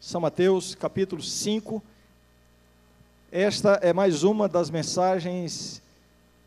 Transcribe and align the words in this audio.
São 0.00 0.20
Mateus, 0.20 0.76
capítulo 0.76 1.20
5. 1.20 1.82
Esta 3.32 3.80
é 3.82 3.92
mais 3.92 4.22
uma 4.22 4.48
das 4.48 4.70
mensagens 4.70 5.82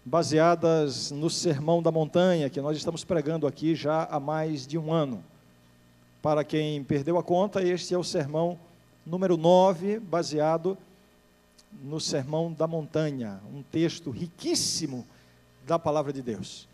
baseadas 0.05 1.11
no 1.11 1.29
Sermão 1.29 1.83
da 1.83 1.91
Montanha, 1.91 2.49
que 2.49 2.61
nós 2.61 2.77
estamos 2.77 3.03
pregando 3.03 3.45
aqui 3.45 3.75
já 3.75 4.05
há 4.05 4.21
mais 4.21 4.65
de 4.65 4.77
um 4.77 4.93
ano. 4.93 5.21
Para 6.21 6.45
quem 6.45 6.81
perdeu 6.81 7.17
a 7.17 7.23
conta, 7.23 7.61
este 7.61 7.93
é 7.93 7.97
o 7.97 8.05
sermão 8.05 8.57
número 9.05 9.35
9, 9.35 9.99
baseado 9.99 10.77
no 11.83 11.99
Sermão 11.99 12.53
da 12.53 12.67
Montanha, 12.67 13.41
um 13.53 13.61
texto 13.63 14.11
riquíssimo 14.11 15.05
da 15.67 15.77
palavra 15.77 16.13
de 16.13 16.21
Deus. 16.21 16.69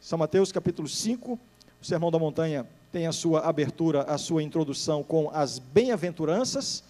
São 0.00 0.16
Mateus 0.16 0.52
capítulo 0.52 0.86
5, 0.86 1.32
o 1.80 1.84
Sermão 1.84 2.10
da 2.12 2.20
Montanha 2.20 2.64
tem 2.92 3.06
a 3.06 3.12
sua 3.12 3.40
abertura, 3.40 4.02
a 4.02 4.18
sua 4.18 4.42
introdução 4.42 5.02
com 5.02 5.30
as 5.32 5.58
bem-aventuranças, 5.58 6.84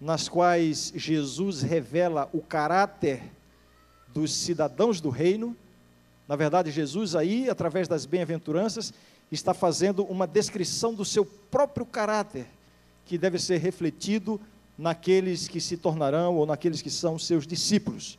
nas 0.00 0.26
quais 0.26 0.90
Jesus 0.96 1.60
revela 1.60 2.30
o 2.32 2.40
caráter 2.40 3.22
dos 4.14 4.32
cidadãos 4.32 5.02
do 5.02 5.10
reino. 5.10 5.54
Na 6.26 6.34
verdade, 6.34 6.70
Jesus 6.70 7.14
aí, 7.14 7.50
através 7.50 7.86
das 7.86 8.06
bem-aventuranças, 8.06 8.94
está 9.30 9.52
fazendo 9.52 10.02
uma 10.04 10.26
descrição 10.26 10.94
do 10.94 11.04
seu 11.04 11.26
próprio 11.26 11.84
caráter, 11.84 12.46
que 13.04 13.18
deve 13.18 13.38
ser 13.38 13.58
refletido 13.58 14.40
naqueles 14.78 15.46
que 15.46 15.60
se 15.60 15.76
tornarão 15.76 16.36
ou 16.36 16.46
naqueles 16.46 16.80
que 16.80 16.90
são 16.90 17.18
seus 17.18 17.46
discípulos. 17.46 18.18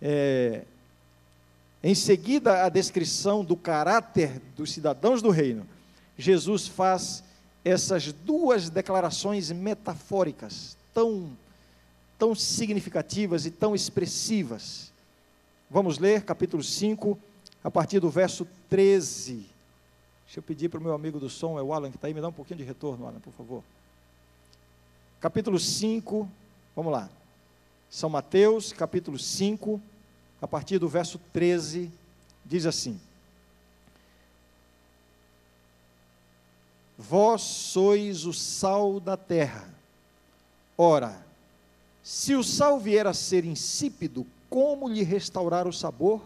É, 0.00 0.62
em 1.82 1.94
seguida, 1.94 2.64
a 2.64 2.68
descrição 2.70 3.44
do 3.44 3.56
caráter 3.56 4.40
dos 4.56 4.72
cidadãos 4.72 5.20
do 5.20 5.30
reino, 5.30 5.66
Jesus 6.20 6.66
faz 6.66 7.24
essas 7.64 8.12
duas 8.12 8.70
declarações 8.70 9.50
metafóricas, 9.50 10.76
tão, 10.94 11.30
tão 12.18 12.34
significativas 12.34 13.46
e 13.46 13.50
tão 13.50 13.74
expressivas. 13.74 14.92
Vamos 15.70 15.98
ler 15.98 16.22
capítulo 16.22 16.62
5, 16.62 17.18
a 17.62 17.70
partir 17.70 18.00
do 18.00 18.10
verso 18.10 18.46
13. 18.68 19.46
Deixa 20.24 20.38
eu 20.38 20.42
pedir 20.42 20.68
para 20.68 20.78
o 20.78 20.82
meu 20.82 20.94
amigo 20.94 21.18
do 21.18 21.28
som, 21.28 21.58
é 21.58 21.62
o 21.62 21.72
Alan, 21.72 21.90
que 21.90 21.96
está 21.96 22.06
aí, 22.06 22.14
me 22.14 22.20
dá 22.20 22.28
um 22.28 22.32
pouquinho 22.32 22.58
de 22.58 22.64
retorno, 22.64 23.06
Alan, 23.06 23.20
por 23.20 23.32
favor. 23.32 23.62
Capítulo 25.20 25.58
5, 25.58 26.28
vamos 26.74 26.92
lá. 26.92 27.08
São 27.90 28.08
Mateus, 28.08 28.72
capítulo 28.72 29.18
5, 29.18 29.80
a 30.40 30.46
partir 30.46 30.78
do 30.78 30.88
verso 30.88 31.18
13, 31.32 31.90
diz 32.44 32.64
assim: 32.64 32.98
Vós 37.00 37.40
sois 37.40 38.26
o 38.26 38.32
sal 38.34 39.00
da 39.00 39.16
terra. 39.16 39.66
Ora, 40.76 41.24
se 42.02 42.34
o 42.34 42.44
sal 42.44 42.78
vier 42.78 43.06
a 43.06 43.14
ser 43.14 43.46
insípido, 43.46 44.26
como 44.50 44.86
lhe 44.86 45.02
restaurar 45.02 45.66
o 45.66 45.72
sabor? 45.72 46.20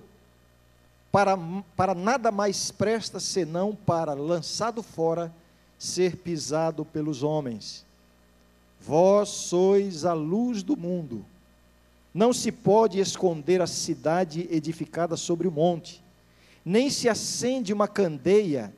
Para, 1.13 1.39
para 1.77 1.95
nada 1.95 2.33
mais 2.33 2.73
presta 2.73 3.21
senão 3.21 3.73
para, 3.87 4.15
lançado 4.15 4.83
fora, 4.83 5.33
ser 5.79 6.17
pisado 6.17 6.85
pelos 6.85 7.23
homens. 7.23 7.87
Vós 8.81 9.29
sois 9.29 10.05
a 10.05 10.13
luz 10.13 10.65
do 10.65 10.77
mundo. 10.77 11.25
Não 12.13 12.33
se 12.33 12.51
pode 12.51 12.99
esconder 12.99 13.63
a 13.63 13.67
cidade 13.69 14.49
edificada 14.51 15.17
sobre 15.17 15.47
o 15.47 15.53
monte, 15.53 16.03
nem 16.65 16.91
se 16.91 17.09
acende 17.09 17.73
uma 17.73 17.87
candeia 17.87 18.75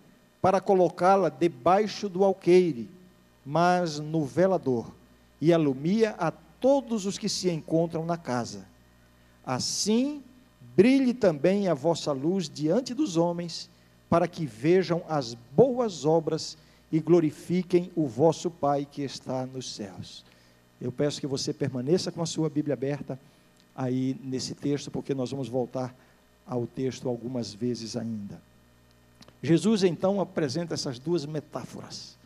para 0.47 0.61
colocá-la 0.61 1.29
debaixo 1.29 2.09
do 2.09 2.23
alqueire, 2.23 2.89
mas 3.45 3.99
no 3.99 4.25
velador, 4.25 4.93
e 5.41 5.53
alumia 5.53 6.15
a 6.21 6.31
todos 6.31 7.05
os 7.05 7.19
que 7.19 7.29
se 7.29 7.51
encontram 7.51 8.07
na 8.07 8.17
casa. 8.17 8.65
Assim, 9.45 10.23
brilhe 10.77 11.13
também 11.13 11.67
a 11.67 11.75
vossa 11.75 12.13
luz 12.13 12.49
diante 12.49 12.95
dos 12.95 13.17
homens, 13.17 13.69
para 14.09 14.29
que 14.29 14.47
vejam 14.47 15.03
as 15.09 15.35
boas 15.35 16.05
obras 16.05 16.57
e 16.93 17.01
glorifiquem 17.01 17.91
o 17.97 18.07
vosso 18.07 18.49
Pai 18.49 18.87
que 18.89 19.03
está 19.03 19.47
nos 19.47 19.75
céus. 19.75 20.25
Eu 20.81 20.93
peço 20.93 21.21
que 21.21 21.27
você 21.27 21.53
permaneça 21.53 22.13
com 22.13 22.23
a 22.23 22.27
sua 22.27 22.49
Bíblia 22.49 22.75
aberta 22.75 23.19
aí 23.75 24.17
nesse 24.23 24.55
texto, 24.55 24.93
porque 24.93 25.13
nós 25.13 25.33
vamos 25.33 25.49
voltar 25.49 25.93
ao 26.47 26.69
texto 26.69 27.09
algumas 27.09 27.53
vezes 27.53 27.97
ainda. 27.97 28.41
Jesus 29.43 29.83
então 29.85 30.21
apresenta 30.21 30.75
essas 30.75 30.99
duas 30.99 31.25
metáforas. 31.27 32.17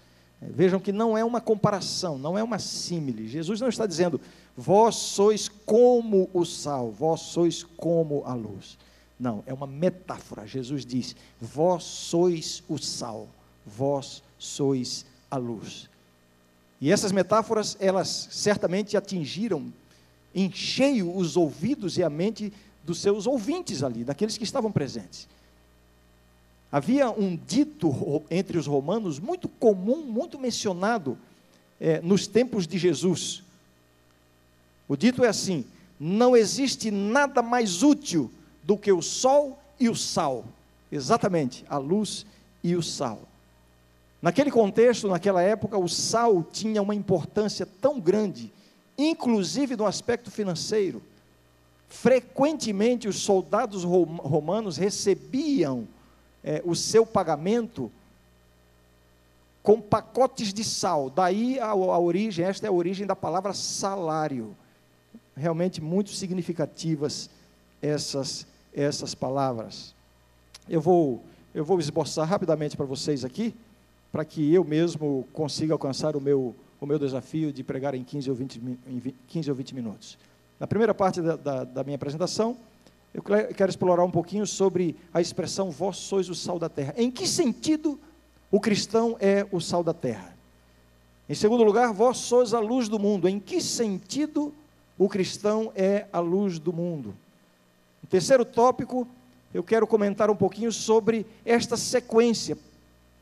É, 0.41 0.47
vejam 0.47 0.81
que 0.81 0.93
não 0.93 1.16
é 1.16 1.25
uma 1.25 1.41
comparação, 1.41 2.19
não 2.19 2.38
é 2.38 2.43
uma 2.43 2.59
símile. 2.59 3.28
Jesus 3.28 3.60
não 3.60 3.69
está 3.69 3.87
dizendo, 3.87 4.21
vós 4.56 4.97
sois 4.97 5.49
como 5.49 6.31
o 6.32 6.44
sal, 6.44 6.91
vós 6.91 7.20
sois 7.20 7.62
como 7.62 8.22
a 8.25 8.34
luz. 8.34 8.78
Não, 9.19 9.43
é 9.47 9.53
uma 9.53 9.66
metáfora. 9.66 10.47
Jesus 10.47 10.87
diz, 10.87 11.15
vós 11.41 11.84
sois 11.84 12.62
o 12.69 12.78
sal, 12.78 13.28
vós 13.66 14.22
sois 14.38 15.04
a 15.31 15.37
luz. 15.37 15.91
E 16.81 16.91
essas 16.91 17.12
metáforas, 17.12 17.76
elas 17.78 18.28
certamente 18.31 18.97
atingiram 18.97 19.70
em 20.34 20.50
cheio 20.50 21.15
os 21.15 21.37
ouvidos 21.37 21.99
e 21.99 22.03
a 22.03 22.09
mente 22.09 22.50
dos 22.84 22.99
seus 22.99 23.26
ouvintes 23.26 23.82
ali, 23.82 24.04
daqueles 24.04 24.38
que 24.38 24.44
estavam 24.44 24.72
presentes. 24.72 25.28
Havia 26.72 27.10
um 27.10 27.36
dito 27.36 28.22
entre 28.31 28.56
os 28.56 28.66
romanos 28.66 29.19
muito 29.19 29.48
comum, 29.48 30.03
muito 30.03 30.38
mencionado 30.38 31.19
é, 31.81 32.00
nos 32.00 32.26
tempos 32.26 32.66
de 32.66 32.78
Jesus. 32.78 33.42
O 34.86 34.97
dito 34.97 35.25
é 35.25 35.28
assim: 35.28 35.64
não 35.98 36.36
existe 36.36 36.91
nada 36.91 37.42
mais 37.42 37.82
útil 37.82 38.31
do 38.62 38.76
que 38.76 38.92
o 38.92 39.03
sol 39.03 39.58
e 39.81 39.88
o 39.88 39.97
sal. 39.97 40.44
Exatamente, 40.92 41.64
a 41.69 41.76
luz 41.76 42.25
e 42.62 42.76
o 42.76 42.82
sal. 42.82 43.20
Naquele 44.22 44.50
contexto, 44.50 45.08
naquela 45.08 45.42
época, 45.42 45.78
o 45.78 45.88
sal 45.88 46.42
tinha 46.42 46.82
uma 46.82 46.94
importância 46.94 47.66
tão 47.81 47.98
grande, 47.98 48.52
inclusive 48.97 49.76
no 49.76 49.87
aspecto 49.87 50.31
financeiro. 50.31 51.02
Frequentemente, 51.88 53.08
os 53.08 53.20
soldados 53.20 53.82
romanos 53.82 54.76
recebiam 54.76 55.88
é, 56.44 56.62
o 56.64 56.74
seu 56.74 57.04
pagamento 57.04 57.90
com 59.62 59.80
pacotes 59.80 60.52
de 60.52 60.64
sal. 60.64 61.10
Daí 61.10 61.58
a, 61.58 61.68
a 61.68 61.98
origem, 61.98 62.44
esta 62.44 62.66
é 62.66 62.68
a 62.68 62.72
origem 62.72 63.06
da 63.06 63.16
palavra 63.16 63.52
salário. 63.52 64.56
Realmente 65.36 65.80
muito 65.80 66.10
significativas 66.10 67.30
essas, 67.80 68.46
essas 68.74 69.14
palavras. 69.14 69.94
Eu 70.68 70.80
vou, 70.80 71.22
eu 71.54 71.64
vou 71.64 71.78
esboçar 71.78 72.26
rapidamente 72.26 72.76
para 72.76 72.86
vocês 72.86 73.24
aqui 73.24 73.54
para 74.12 74.24
que 74.24 74.52
eu 74.52 74.64
mesmo 74.64 75.26
consiga 75.32 75.72
alcançar 75.72 76.16
o 76.16 76.20
meu, 76.20 76.54
o 76.80 76.86
meu 76.86 76.98
desafio 76.98 77.52
de 77.52 77.62
pregar 77.62 77.94
em 77.94 78.02
15 78.02 78.30
ou 78.30 78.36
20, 78.36 78.56
em 78.86 79.14
15 79.28 79.50
ou 79.50 79.56
20 79.56 79.74
minutos. 79.74 80.18
Na 80.58 80.66
primeira 80.66 80.92
parte 80.92 81.22
da, 81.22 81.36
da, 81.36 81.64
da 81.64 81.84
minha 81.84 81.94
apresentação, 81.94 82.56
eu 83.12 83.22
quero 83.22 83.71
explorar 83.71 84.04
um 84.04 84.10
pouquinho 84.10 84.47
sobre 84.47 84.97
a 85.12 85.21
expressão 85.21 85.71
vós 85.71 85.97
sois 85.97 86.28
o 86.28 86.34
sal 86.34 86.59
da 86.59 86.69
terra. 86.69 86.94
Em 86.97 87.10
que 87.10 87.26
sentido 87.26 87.98
o 88.50 88.60
cristão 88.60 89.16
é 89.21 89.47
o 89.50 89.60
sal 89.60 89.82
da 89.82 89.93
terra? 89.93 90.37
Em 91.28 91.34
segundo 91.34 91.62
lugar, 91.62 91.93
vós 91.93 92.19
sois 92.19 92.54
a 92.54 92.60
luz 92.60 92.88
do 92.88 92.99
mundo. 92.99 93.28
Em 93.28 93.38
que 93.38 93.60
sentido 93.60 94.54
o 94.99 95.09
cristão 95.09 95.72
é 95.75 96.06
a 96.12 96.20
luz 96.20 96.59
do 96.59 96.72
mundo? 96.72 97.15
Em 98.03 98.06
terceiro 98.06 98.44
tópico, 98.44 99.06
eu 99.53 99.62
quero 99.62 99.87
comentar 99.87 100.31
um 100.31 100.37
pouquinho 100.37 100.70
sobre 100.70 101.26
esta 101.44 101.76
sequência 101.76 102.56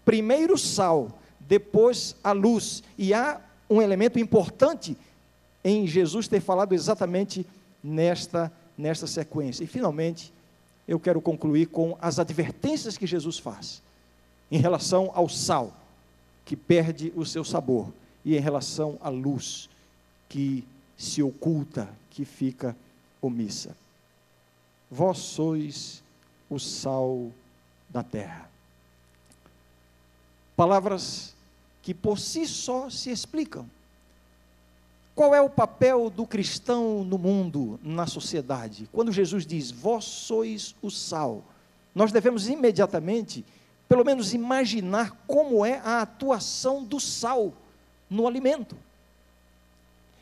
primeiro 0.04 0.56
sal, 0.56 1.18
depois 1.38 2.16
a 2.24 2.32
luz. 2.32 2.82
E 2.96 3.12
há 3.12 3.40
um 3.68 3.82
elemento 3.82 4.18
importante 4.18 4.96
em 5.62 5.86
Jesus 5.86 6.26
ter 6.26 6.40
falado 6.40 6.72
exatamente 6.72 7.46
nesta, 7.84 8.50
nesta 8.78 9.06
sequência. 9.06 9.64
E 9.64 9.66
finalmente, 9.66 10.32
eu 10.86 10.98
quero 11.00 11.20
concluir 11.20 11.66
com 11.66 11.98
as 12.00 12.18
advertências 12.18 12.96
que 12.96 13.06
Jesus 13.06 13.38
faz 13.38 13.82
em 14.50 14.58
relação 14.58 15.10
ao 15.14 15.28
sal, 15.28 15.74
que 16.46 16.56
perde 16.56 17.12
o 17.14 17.26
seu 17.26 17.44
sabor, 17.44 17.92
e 18.24 18.36
em 18.36 18.40
relação 18.40 18.96
à 19.02 19.08
luz, 19.10 19.68
que 20.28 20.64
se 20.96 21.22
oculta, 21.22 21.88
que 22.10 22.24
fica 22.24 22.74
omissa. 23.20 23.76
Vós 24.90 25.18
sois 25.18 26.02
o 26.48 26.58
sal 26.58 27.30
da 27.90 28.02
terra. 28.02 28.48
Palavras 30.56 31.34
que 31.82 31.94
por 31.94 32.18
si 32.18 32.46
só 32.46 32.90
se 32.90 33.10
explicam. 33.10 33.68
Qual 35.18 35.34
é 35.34 35.40
o 35.40 35.50
papel 35.50 36.10
do 36.10 36.24
cristão 36.24 37.02
no 37.02 37.18
mundo, 37.18 37.80
na 37.82 38.06
sociedade? 38.06 38.88
Quando 38.92 39.10
Jesus 39.10 39.44
diz, 39.44 39.68
vós 39.68 40.04
sois 40.04 40.76
o 40.80 40.92
sal, 40.92 41.42
nós 41.92 42.12
devemos 42.12 42.48
imediatamente 42.48 43.44
pelo 43.88 44.04
menos 44.04 44.32
imaginar 44.32 45.10
como 45.26 45.66
é 45.66 45.80
a 45.84 46.02
atuação 46.02 46.84
do 46.84 47.00
sal 47.00 47.52
no 48.08 48.28
alimento. 48.28 48.76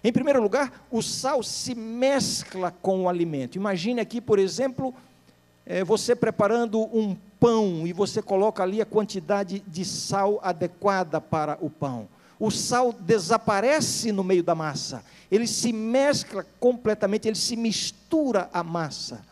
Em 0.02 0.10
primeiro 0.10 0.40
lugar, 0.40 0.86
o 0.90 1.02
sal 1.02 1.42
se 1.42 1.74
mescla 1.74 2.70
com 2.80 3.02
o 3.02 3.08
alimento. 3.10 3.56
Imagine 3.56 4.00
aqui, 4.00 4.18
por 4.18 4.38
exemplo, 4.38 4.94
é, 5.66 5.84
você 5.84 6.16
preparando 6.16 6.80
um 6.80 7.14
pão 7.38 7.86
e 7.86 7.92
você 7.92 8.22
coloca 8.22 8.62
ali 8.62 8.80
a 8.80 8.86
quantidade 8.86 9.62
de 9.68 9.84
sal 9.84 10.40
adequada 10.42 11.20
para 11.20 11.58
o 11.60 11.68
pão. 11.68 12.08
O 12.38 12.50
sal 12.50 12.92
desaparece 12.92 14.12
no 14.12 14.22
meio 14.22 14.42
da 14.42 14.54
massa, 14.54 15.02
ele 15.30 15.46
se 15.46 15.72
mescla 15.72 16.46
completamente, 16.60 17.26
ele 17.26 17.36
se 17.36 17.56
mistura 17.56 18.48
à 18.52 18.62
massa. 18.62 19.24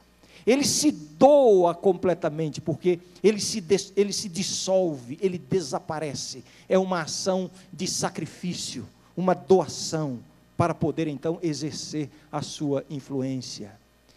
Ele 0.47 0.65
se 0.65 0.91
doa 0.91 1.75
completamente, 1.75 2.61
porque 2.61 3.01
ele 3.23 3.41
se, 3.41 3.65
ele 3.97 4.13
se 4.13 4.29
dissolve, 4.29 5.19
ele 5.23 5.39
desaparece. 5.39 6.45
É 6.69 6.79
uma 6.79 7.03
ação 7.03 7.51
de 7.73 7.87
sacrifício, 7.87 8.87
uma 9.17 9.35
doação, 9.35 10.19
para 10.57 10.75
poder 10.75 11.09
então 11.09 11.39
exercer 11.43 12.09
a 12.31 12.43
sua 12.43 12.85
influência. 12.89 13.73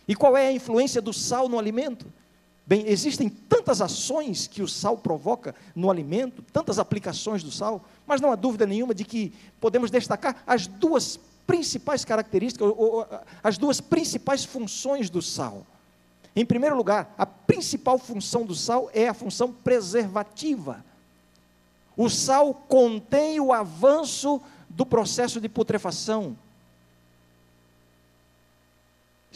E 0.07 0.15
qual 0.15 0.37
é 0.37 0.47
a 0.47 0.51
influência 0.51 1.01
do 1.01 1.13
sal 1.13 1.49
no 1.49 1.57
alimento? 1.57 2.05
Bem, 2.67 2.83
existem 2.85 3.29
tantas 3.29 3.81
ações 3.81 4.45
que 4.45 4.61
o 4.61 4.67
sal 4.67 4.97
provoca 4.97 5.55
no 5.73 5.89
alimento, 5.89 6.43
tantas 6.51 6.77
aplicações 6.77 7.41
do 7.41 7.49
sal, 7.49 7.85
mas 8.05 8.19
não 8.19 8.29
há 8.29 8.35
dúvida 8.35 8.65
nenhuma 8.65 8.93
de 8.93 9.05
que 9.05 9.33
podemos 9.61 9.89
destacar 9.89 10.43
as 10.45 10.67
duas 10.67 11.17
principais 11.47 12.03
características, 12.03 12.67
ou, 12.67 12.77
ou, 12.77 13.07
as 13.41 13.57
duas 13.57 13.79
principais 13.79 14.43
funções 14.43 15.09
do 15.09 15.21
sal. 15.21 15.65
Em 16.35 16.45
primeiro 16.45 16.75
lugar, 16.75 17.15
a 17.17 17.25
principal 17.25 17.97
função 17.97 18.45
do 18.45 18.53
sal 18.53 18.91
é 18.93 19.07
a 19.07 19.13
função 19.13 19.51
preservativa. 19.51 20.83
O 21.95 22.09
sal 22.09 22.53
contém 22.53 23.39
o 23.39 23.53
avanço 23.53 24.41
do 24.69 24.85
processo 24.85 25.39
de 25.39 25.47
putrefação. 25.47 26.37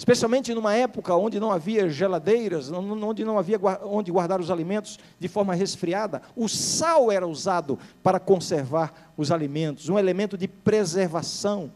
Especialmente 0.02 0.52
numa 0.56 0.74
época 0.74 1.16
onde 1.16 1.40
não 1.40 1.52
havia 1.52 1.88
geladeiras, 1.88 2.72
onde 2.72 3.24
não 3.24 3.38
havia 3.38 3.60
onde 3.84 4.12
guardar 4.12 4.42
os 4.42 4.50
alimentos 4.50 4.98
de 5.20 5.28
forma 5.28 5.54
resfriada, 5.54 6.24
o 6.36 6.50
sal 6.50 7.12
era 7.12 7.28
usado 7.28 7.78
para 8.02 8.20
conservar 8.20 9.14
os 9.16 9.32
alimentos, 9.32 9.90
um 9.90 10.00
elemento 10.00 10.36
de 10.36 10.48
preservação. 10.48 11.72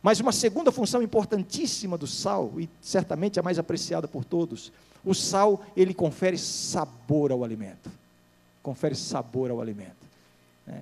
Mas 0.00 0.20
uma 0.20 0.30
segunda 0.30 0.70
função 0.70 1.02
importantíssima 1.02 1.98
do 1.98 2.06
sal, 2.06 2.52
e 2.58 2.70
certamente 2.80 3.40
a 3.40 3.42
mais 3.42 3.58
apreciada 3.58 4.06
por 4.06 4.24
todos, 4.24 4.70
o 5.04 5.12
sal, 5.12 5.60
ele 5.76 5.92
confere 5.92 6.38
sabor 6.38 7.32
ao 7.32 7.42
alimento. 7.42 7.90
Confere 8.62 8.94
sabor 8.94 9.50
ao 9.50 9.60
alimento. 9.60 10.06
É. 10.68 10.78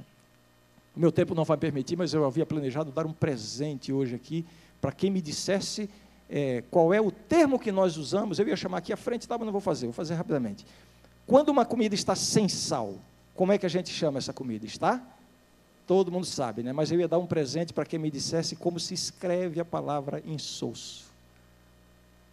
O 0.95 1.01
meu 1.01 1.11
tempo 1.11 1.35
não 1.35 1.45
vai 1.45 1.57
permitir, 1.57 1.97
mas 1.97 2.13
eu 2.13 2.27
havia 2.27 2.45
planejado 2.45 2.93
dar 2.93 3.07
um 3.07 3.15
presente 3.15 3.91
hoje 3.95 4.15
aqui 4.15 4.45
para 4.83 4.93
quem 4.93 5.11
me 5.13 5.23
dissesse 5.23 5.89
é, 6.35 6.65
qual 6.71 6.95
é 6.95 7.01
o 7.01 7.11
termo 7.11 7.59
que 7.59 7.71
nós 7.71 7.99
usamos. 7.99 8.39
Eu 8.39 8.49
ia 8.49 8.57
chamar 8.57 8.79
aqui 8.79 8.91
à 8.91 8.97
frente, 8.97 9.29
tá, 9.29 9.37
mas 9.37 9.45
não 9.45 9.53
vou 9.53 9.61
fazer, 9.61 9.85
vou 9.85 9.93
fazer 9.93 10.15
rapidamente. 10.15 10.65
Quando 11.27 11.51
uma 11.51 11.67
comida 11.67 11.95
está 11.95 12.17
sem 12.17 12.49
sal, 12.49 12.95
como 13.35 13.53
é 13.53 13.59
que 13.59 13.67
a 13.67 13.69
gente 13.69 13.91
chama 13.91 14.19
essa 14.19 14.33
comida? 14.33 14.65
Está? 14.65 15.03
Todo 15.87 16.11
mundo 16.11 16.25
sabe, 16.25 16.63
né? 16.63 16.73
Mas 16.73 16.91
eu 16.91 16.99
ia 16.99 17.07
dar 17.07 17.19
um 17.19 17.27
presente 17.27 17.75
para 17.75 17.85
quem 17.85 17.99
me 17.99 18.11
dissesse 18.11 18.57
como 18.57 18.81
se 18.81 18.95
escreve 18.95 19.61
a 19.61 19.65
palavra 19.65 20.23
insosso. 20.25 21.05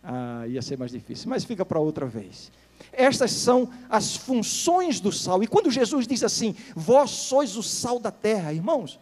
Ah, 0.02 0.46
ia 0.48 0.62
ser 0.62 0.78
mais 0.78 0.92
difícil, 0.92 1.30
mas 1.30 1.44
fica 1.44 1.66
para 1.66 1.80
outra 1.80 2.06
vez. 2.06 2.50
Estas 2.94 3.32
são 3.32 3.70
as 3.90 4.16
funções 4.16 5.02
do 5.02 5.12
sal. 5.12 5.44
E 5.44 5.48
quando 5.48 5.70
Jesus 5.70 6.08
diz 6.08 6.24
assim: 6.24 6.56
Vós 6.74 7.12
sois 7.12 7.58
o 7.58 7.64
sal 7.64 8.00
da 8.00 8.12
terra, 8.12 8.54
irmãos, 8.54 8.98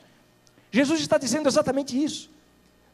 Jesus 0.71 0.99
está 1.01 1.19
dizendo 1.19 1.47
exatamente 1.47 2.03
isso. 2.03 2.31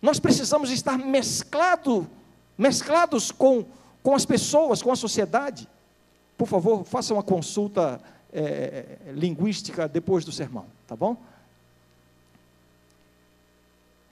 Nós 0.03 0.19
precisamos 0.19 0.69
estar 0.69 0.97
mesclado, 0.97 2.09
mesclados 2.57 3.31
com, 3.31 3.63
com 4.03 4.13
as 4.13 4.25
pessoas, 4.25 4.81
com 4.81 4.91
a 4.91 4.97
sociedade. 4.97 5.65
Por 6.37 6.45
favor, 6.45 6.83
faça 6.83 7.13
uma 7.13 7.23
consulta 7.23 8.01
é, 8.33 8.97
linguística 9.13 9.87
depois 9.87 10.25
do 10.25 10.31
sermão, 10.33 10.65
tá 10.85 10.93
bom? 10.93 11.15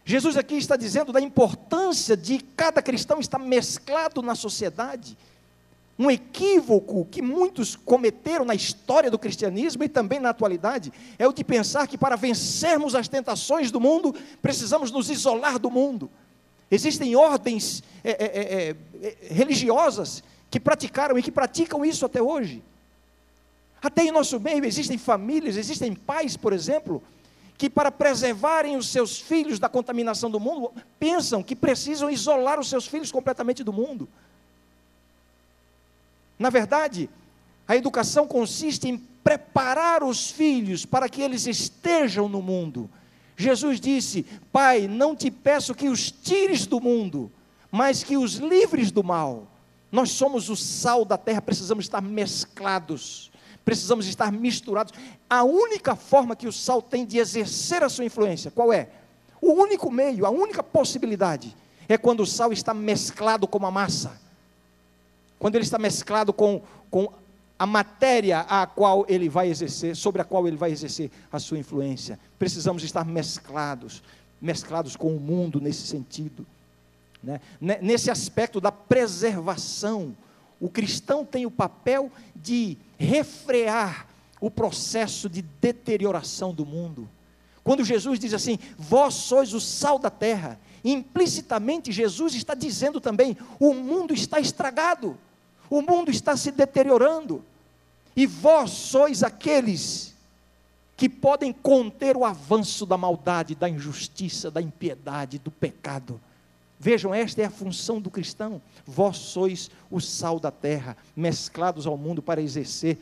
Jesus 0.05 0.37
aqui 0.37 0.55
está 0.55 0.77
dizendo 0.77 1.11
da 1.11 1.19
importância 1.19 2.15
de 2.15 2.39
cada 2.39 2.81
cristão 2.81 3.19
estar 3.19 3.39
mesclado 3.39 4.21
na 4.21 4.33
sociedade. 4.33 5.17
Um 6.01 6.09
equívoco 6.09 7.05
que 7.11 7.21
muitos 7.21 7.75
cometeram 7.75 8.43
na 8.43 8.55
história 8.55 9.11
do 9.11 9.19
cristianismo 9.19 9.83
e 9.83 9.87
também 9.87 10.19
na 10.19 10.31
atualidade 10.31 10.91
é 11.19 11.27
o 11.27 11.31
de 11.31 11.43
pensar 11.43 11.87
que 11.87 11.95
para 11.95 12.15
vencermos 12.15 12.95
as 12.95 13.07
tentações 13.07 13.69
do 13.69 13.79
mundo, 13.79 14.15
precisamos 14.41 14.89
nos 14.89 15.11
isolar 15.11 15.59
do 15.59 15.69
mundo. 15.69 16.09
Existem 16.71 17.15
ordens 17.15 17.83
é, 18.03 18.09
é, 18.09 18.25
é, 18.25 18.75
é 18.99 19.15
religiosas 19.31 20.23
que 20.49 20.59
praticaram 20.59 21.19
e 21.19 21.21
que 21.21 21.31
praticam 21.31 21.85
isso 21.85 22.03
até 22.03 22.19
hoje. 22.19 22.63
Até 23.79 24.03
em 24.03 24.11
nosso 24.11 24.39
meio 24.39 24.65
existem 24.65 24.97
famílias, 24.97 25.55
existem 25.55 25.93
pais, 25.93 26.35
por 26.35 26.51
exemplo, 26.51 27.03
que, 27.59 27.69
para 27.69 27.91
preservarem 27.91 28.75
os 28.75 28.87
seus 28.87 29.19
filhos 29.19 29.59
da 29.59 29.69
contaminação 29.69 30.31
do 30.31 30.39
mundo, 30.39 30.71
pensam 30.97 31.43
que 31.43 31.55
precisam 31.55 32.09
isolar 32.09 32.59
os 32.59 32.71
seus 32.71 32.87
filhos 32.87 33.11
completamente 33.11 33.63
do 33.63 33.71
mundo. 33.71 34.09
Na 36.41 36.49
verdade, 36.49 37.07
a 37.67 37.77
educação 37.77 38.25
consiste 38.25 38.89
em 38.89 38.97
preparar 38.97 40.03
os 40.03 40.31
filhos 40.31 40.87
para 40.87 41.07
que 41.07 41.21
eles 41.21 41.45
estejam 41.45 42.27
no 42.27 42.41
mundo. 42.41 42.89
Jesus 43.37 43.79
disse: 43.79 44.25
Pai, 44.51 44.87
não 44.87 45.15
te 45.15 45.29
peço 45.29 45.75
que 45.75 45.87
os 45.87 46.09
tires 46.09 46.65
do 46.65 46.81
mundo, 46.81 47.31
mas 47.71 48.03
que 48.03 48.17
os 48.17 48.37
livres 48.37 48.89
do 48.89 49.03
mal. 49.03 49.47
Nós 49.91 50.09
somos 50.09 50.49
o 50.49 50.55
sal 50.55 51.05
da 51.05 51.15
terra, 51.15 51.43
precisamos 51.43 51.85
estar 51.85 52.01
mesclados 52.01 53.29
precisamos 53.63 54.07
estar 54.07 54.31
misturados. 54.31 54.91
A 55.29 55.43
única 55.43 55.95
forma 55.95 56.35
que 56.35 56.47
o 56.47 56.51
sal 56.51 56.81
tem 56.81 57.05
de 57.05 57.19
exercer 57.19 57.83
a 57.83 57.89
sua 57.89 58.03
influência, 58.03 58.49
qual 58.49 58.73
é? 58.73 58.89
O 59.39 59.53
único 59.53 59.91
meio, 59.91 60.25
a 60.25 60.31
única 60.31 60.63
possibilidade, 60.63 61.55
é 61.87 61.95
quando 61.95 62.21
o 62.21 62.25
sal 62.25 62.51
está 62.51 62.73
mesclado 62.73 63.47
com 63.47 63.63
a 63.63 63.69
massa. 63.69 64.19
Quando 65.41 65.55
ele 65.55 65.63
está 65.63 65.79
mesclado 65.79 66.31
com, 66.31 66.61
com 66.91 67.11
a 67.57 67.65
matéria 67.65 68.41
a 68.41 68.67
qual 68.67 69.07
ele 69.09 69.27
vai 69.27 69.49
exercer, 69.49 69.95
sobre 69.95 70.21
a 70.21 70.23
qual 70.23 70.47
ele 70.47 70.55
vai 70.55 70.71
exercer 70.71 71.09
a 71.31 71.39
sua 71.39 71.57
influência. 71.57 72.19
Precisamos 72.37 72.83
estar 72.83 73.03
mesclados, 73.03 74.03
mesclados 74.39 74.95
com 74.95 75.15
o 75.15 75.19
mundo 75.19 75.59
nesse 75.59 75.87
sentido. 75.87 76.45
Né? 77.23 77.41
Nesse 77.59 78.11
aspecto 78.11 78.61
da 78.61 78.71
preservação 78.71 80.15
o 80.59 80.69
cristão 80.69 81.25
tem 81.25 81.47
o 81.47 81.51
papel 81.51 82.11
de 82.35 82.77
refrear 82.99 84.05
o 84.39 84.51
processo 84.51 85.27
de 85.27 85.41
deterioração 85.41 86.53
do 86.53 86.67
mundo. 86.67 87.09
Quando 87.63 87.83
Jesus 87.83 88.19
diz 88.19 88.35
assim: 88.35 88.59
Vós 88.77 89.15
sois 89.15 89.55
o 89.55 89.59
sal 89.59 89.97
da 89.97 90.11
terra, 90.11 90.59
implicitamente 90.83 91.91
Jesus 91.91 92.35
está 92.35 92.53
dizendo 92.53 93.01
também: 93.01 93.35
o 93.59 93.73
mundo 93.73 94.13
está 94.13 94.39
estragado, 94.39 95.17
o 95.71 95.81
mundo 95.81 96.11
está 96.11 96.35
se 96.35 96.51
deteriorando, 96.51 97.41
e 98.13 98.27
vós 98.27 98.71
sois 98.71 99.23
aqueles 99.23 100.13
que 100.97 101.07
podem 101.07 101.53
conter 101.53 102.17
o 102.17 102.25
avanço 102.25 102.85
da 102.85 102.97
maldade, 102.97 103.55
da 103.55 103.69
injustiça, 103.69 104.51
da 104.51 104.61
impiedade, 104.61 105.39
do 105.39 105.49
pecado. 105.49 106.19
Vejam, 106.77 107.13
esta 107.13 107.41
é 107.41 107.45
a 107.45 107.49
função 107.49 108.01
do 108.01 108.11
cristão. 108.11 108.61
Vós 108.85 109.17
sois 109.17 109.71
o 109.89 110.01
sal 110.01 110.41
da 110.41 110.51
terra, 110.51 110.97
mesclados 111.15 111.87
ao 111.87 111.95
mundo 111.95 112.21
para 112.21 112.41
exercer 112.41 112.97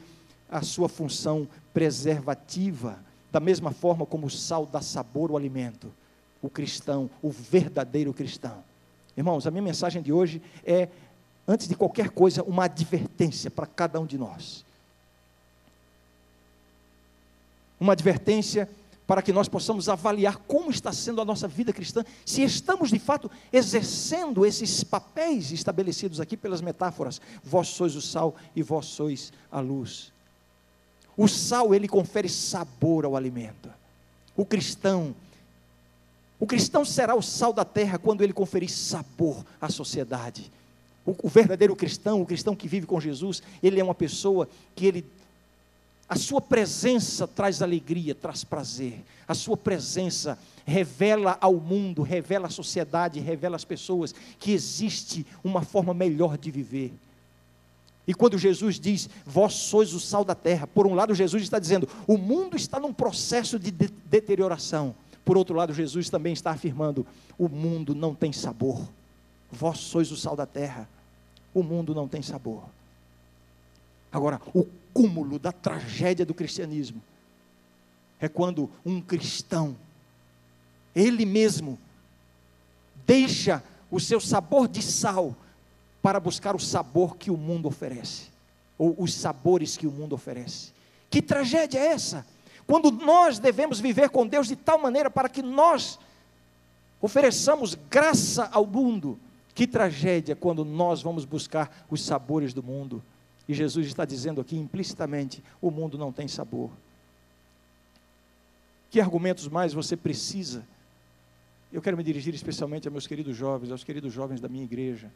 a 0.49 0.61
sua 0.61 0.87
função 0.87 1.47
preservativa, 1.73 2.99
da 3.31 3.39
mesma 3.39 3.71
forma 3.71 4.05
como 4.05 4.27
o 4.27 4.29
sal 4.29 4.67
dá 4.67 4.81
sabor 4.81 5.31
ao 5.31 5.37
alimento. 5.37 5.91
O 6.39 6.49
cristão, 6.49 7.09
o 7.19 7.31
verdadeiro 7.31 8.13
cristão. 8.13 8.63
Irmãos, 9.17 9.45
a 9.47 9.51
minha 9.51 9.63
mensagem 9.63 10.01
de 10.01 10.13
hoje 10.13 10.41
é, 10.63 10.87
antes 11.49 11.67
de 11.67 11.73
qualquer 11.73 12.11
coisa, 12.11 12.43
uma 12.43 12.65
advertência 12.65 13.49
para 13.49 13.65
cada 13.65 13.99
um 13.99 14.05
de 14.05 14.19
nós. 14.19 14.63
Uma 17.79 17.93
advertência 17.93 18.69
para 19.07 19.23
que 19.23 19.33
nós 19.33 19.49
possamos 19.49 19.89
avaliar 19.89 20.37
como 20.37 20.69
está 20.69 20.93
sendo 20.93 21.19
a 21.19 21.25
nossa 21.25 21.47
vida 21.47 21.73
cristã, 21.73 22.05
se 22.23 22.43
estamos 22.43 22.91
de 22.91 22.99
fato 22.99 23.31
exercendo 23.51 24.45
esses 24.45 24.83
papéis 24.83 25.51
estabelecidos 25.51 26.19
aqui 26.21 26.37
pelas 26.37 26.61
metáforas. 26.61 27.19
Vós 27.43 27.69
sois 27.69 27.95
o 27.95 28.01
sal 28.01 28.35
e 28.55 28.61
vós 28.61 28.85
sois 28.85 29.33
a 29.51 29.59
luz. 29.59 30.11
O 31.17 31.27
sal, 31.27 31.73
ele 31.73 31.87
confere 31.87 32.29
sabor 32.29 33.05
ao 33.05 33.15
alimento. 33.15 33.71
O 34.37 34.45
cristão, 34.45 35.15
o 36.39 36.45
cristão 36.45 36.85
será 36.85 37.15
o 37.15 37.23
sal 37.23 37.51
da 37.51 37.65
terra 37.65 37.97
quando 37.97 38.23
ele 38.23 38.33
conferir 38.33 38.69
sabor 38.69 39.43
à 39.59 39.67
sociedade. 39.67 40.51
O, 41.23 41.29
verdadeiro 41.29 41.75
cristão, 41.75 42.21
o 42.21 42.25
cristão 42.25 42.55
que 42.55 42.67
vive 42.67 42.85
com 42.85 42.99
Jesus, 42.99 43.41
ele 43.61 43.79
é 43.79 43.83
uma 43.83 43.95
pessoa 43.95 44.47
que 44.75 44.85
ele 44.85 45.05
A 46.07 46.15
sua 46.15 46.41
presença 46.41 47.27
traz 47.27 47.61
alegria, 47.61 48.15
traz 48.15 48.43
prazer. 48.43 49.03
A 49.27 49.35
sua 49.35 49.55
presença 49.55 50.39
revela 50.65 51.37
ao 51.39 51.55
mundo, 51.55 52.01
revela 52.01 52.47
à 52.47 52.49
sociedade, 52.49 53.19
revela 53.19 53.55
às 53.55 53.63
pessoas 53.63 54.13
que 54.39 54.51
existe 54.51 55.25
uma 55.43 55.61
forma 55.61 55.93
melhor 55.93 56.37
de 56.37 56.49
viver. 56.49 56.91
E 58.07 58.13
quando 58.13 58.39
Jesus 58.39 58.79
diz, 58.79 59.07
vós 59.23 59.53
sois 59.53 59.93
o 59.93 59.99
sal 59.99 60.25
da 60.25 60.33
terra, 60.33 60.65
por 60.65 60.87
um 60.87 60.95
lado, 60.95 61.13
Jesus 61.13 61.43
está 61.43 61.59
dizendo, 61.59 61.87
o 62.07 62.17
mundo 62.17 62.57
está 62.57 62.79
num 62.79 62.91
processo 62.91 63.59
de, 63.59 63.69
de 63.69 63.87
deterioração. 64.05 64.95
Por 65.23 65.37
outro 65.37 65.55
lado, 65.55 65.75
Jesus 65.75 66.09
também 66.09 66.33
está 66.33 66.49
afirmando, 66.49 67.05
o 67.37 67.47
mundo 67.47 67.93
não 67.93 68.15
tem 68.15 68.33
sabor. 68.33 68.81
Vós 69.51 69.77
sois 69.77 70.11
o 70.11 70.17
sal 70.17 70.35
da 70.35 70.47
terra, 70.47 70.89
o 71.53 71.63
mundo 71.63 71.95
não 71.95 72.07
tem 72.07 72.21
sabor. 72.21 72.63
Agora, 74.11 74.41
o 74.53 74.65
cúmulo 74.93 75.37
da 75.37 75.51
tragédia 75.51 76.25
do 76.25 76.33
cristianismo 76.33 77.01
é 78.19 78.27
quando 78.27 78.69
um 78.85 78.99
cristão, 78.99 79.75
ele 80.95 81.25
mesmo, 81.25 81.77
deixa 83.05 83.63
o 83.89 83.99
seu 83.99 84.19
sabor 84.19 84.67
de 84.67 84.81
sal 84.81 85.35
para 86.01 86.19
buscar 86.19 86.55
o 86.55 86.59
sabor 86.59 87.17
que 87.17 87.31
o 87.31 87.37
mundo 87.37 87.67
oferece, 87.67 88.27
ou 88.77 88.95
os 88.97 89.13
sabores 89.13 89.77
que 89.77 89.87
o 89.87 89.91
mundo 89.91 90.13
oferece. 90.13 90.71
Que 91.09 91.21
tragédia 91.21 91.79
é 91.79 91.87
essa? 91.87 92.25
Quando 92.65 92.91
nós 92.91 93.39
devemos 93.39 93.79
viver 93.79 94.09
com 94.09 94.27
Deus 94.27 94.47
de 94.47 94.55
tal 94.55 94.79
maneira 94.79 95.09
para 95.09 95.29
que 95.29 95.41
nós 95.41 95.99
ofereçamos 97.01 97.75
graça 97.89 98.49
ao 98.51 98.65
mundo. 98.65 99.19
Que 99.53 99.67
tragédia 99.67 100.35
quando 100.35 100.63
nós 100.63 101.01
vamos 101.01 101.25
buscar 101.25 101.85
os 101.89 102.01
sabores 102.01 102.53
do 102.53 102.63
mundo. 102.63 103.03
E 103.47 103.53
Jesus 103.53 103.87
está 103.87 104.05
dizendo 104.05 104.39
aqui 104.39 104.55
implicitamente: 104.55 105.43
o 105.61 105.71
mundo 105.71 105.97
não 105.97 106.11
tem 106.11 106.27
sabor. 106.27 106.69
Que 108.89 108.99
argumentos 108.99 109.47
mais 109.47 109.73
você 109.73 109.95
precisa? 109.95 110.65
Eu 111.71 111.81
quero 111.81 111.95
me 111.95 112.03
dirigir 112.03 112.33
especialmente 112.33 112.87
a 112.87 112.91
meus 112.91 113.05
queridos 113.05 113.35
jovens, 113.35 113.71
aos 113.71 113.83
queridos 113.83 114.11
jovens 114.11 114.41
da 114.41 114.49
minha 114.49 114.63
igreja. 114.63 115.11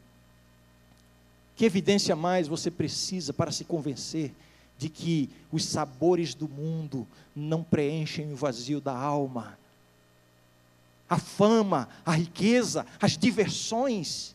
Que 1.56 1.64
evidência 1.64 2.14
mais 2.14 2.48
você 2.48 2.70
precisa 2.70 3.32
para 3.32 3.52
se 3.52 3.64
convencer 3.64 4.32
de 4.78 4.88
que 4.88 5.30
os 5.52 5.64
sabores 5.64 6.34
do 6.34 6.48
mundo 6.48 7.06
não 7.34 7.62
preenchem 7.62 8.32
o 8.32 8.36
vazio 8.36 8.80
da 8.80 8.96
alma? 8.96 9.58
A 11.08 11.18
fama, 11.18 11.88
a 12.04 12.12
riqueza, 12.12 12.86
as 13.00 13.16
diversões. 13.16 14.34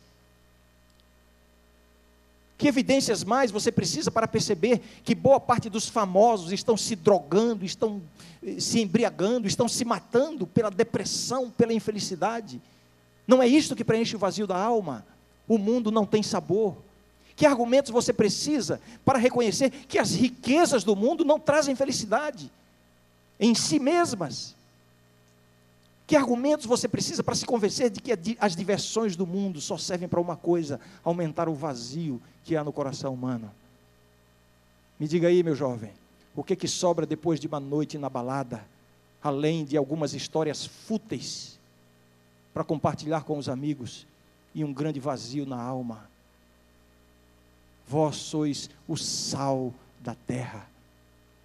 Que 2.58 2.68
evidências 2.68 3.24
mais 3.24 3.52
você 3.52 3.72
precisa 3.72 4.12
para 4.12 4.28
perceber 4.28 4.82
que 5.04 5.16
boa 5.16 5.40
parte 5.40 5.70
dos 5.70 5.88
famosos 5.88 6.52
estão 6.52 6.76
se 6.76 6.96
drogando, 6.96 7.64
estão 7.64 8.02
eh, 8.44 8.60
se 8.60 8.82
embriagando, 8.82 9.48
estão 9.48 9.68
se 9.68 9.86
matando 9.86 10.46
pela 10.46 10.70
depressão, 10.70 11.50
pela 11.50 11.74
infelicidade? 11.74 12.62
Não 13.26 13.42
é 13.42 13.48
isto 13.48 13.76
que 13.76 13.84
preenche 13.86 14.16
o 14.16 14.20
vazio 14.20 14.46
da 14.46 14.58
alma? 14.58 15.06
O 15.48 15.58
mundo 15.58 15.90
não 15.90 16.06
tem 16.06 16.22
sabor. 16.22 16.76
Que 17.34 17.46
argumentos 17.46 17.92
você 17.92 18.12
precisa 18.12 18.82
para 19.06 19.18
reconhecer 19.18 19.70
que 19.70 19.98
as 19.98 20.14
riquezas 20.14 20.84
do 20.84 20.98
mundo 20.98 21.24
não 21.24 21.40
trazem 21.40 21.76
felicidade 21.76 22.52
em 23.40 23.56
si 23.56 23.80
mesmas? 23.80 24.54
Que 26.10 26.16
argumentos 26.16 26.66
você 26.66 26.88
precisa 26.88 27.22
para 27.22 27.36
se 27.36 27.46
convencer 27.46 27.92
de 27.92 28.02
que 28.02 28.36
as 28.40 28.56
diversões 28.56 29.16
do 29.16 29.28
mundo 29.28 29.62
só 29.62 29.78
servem 29.78 30.10
para 30.10 30.20
uma 30.20 30.36
coisa: 30.36 30.82
aumentar 31.04 31.48
o 31.48 31.54
vazio 31.54 32.20
que 32.44 32.56
há 32.56 32.64
no 32.64 32.74
coração 32.74 33.14
humano? 33.14 33.52
Me 35.00 35.08
diga 35.08 35.28
aí, 35.28 35.44
meu 35.44 35.54
jovem, 35.54 35.92
o 36.36 36.44
que 36.44 36.56
que 36.56 36.68
sobra 36.68 37.06
depois 37.06 37.40
de 37.40 37.46
uma 37.46 37.60
noite 37.60 38.00
na 38.00 38.10
balada, 38.10 38.66
além 39.22 39.64
de 39.64 39.78
algumas 39.78 40.16
histórias 40.16 40.66
fúteis 40.66 41.60
para 42.56 42.64
compartilhar 42.64 43.22
com 43.22 43.38
os 43.38 43.48
amigos 43.48 44.08
e 44.56 44.64
um 44.64 44.74
grande 44.74 45.00
vazio 45.00 45.46
na 45.46 45.62
alma? 45.62 46.10
Vós 47.88 48.16
sois 48.16 48.68
o 48.88 48.98
sal 48.98 49.72
da 50.02 50.16
terra. 50.16 50.68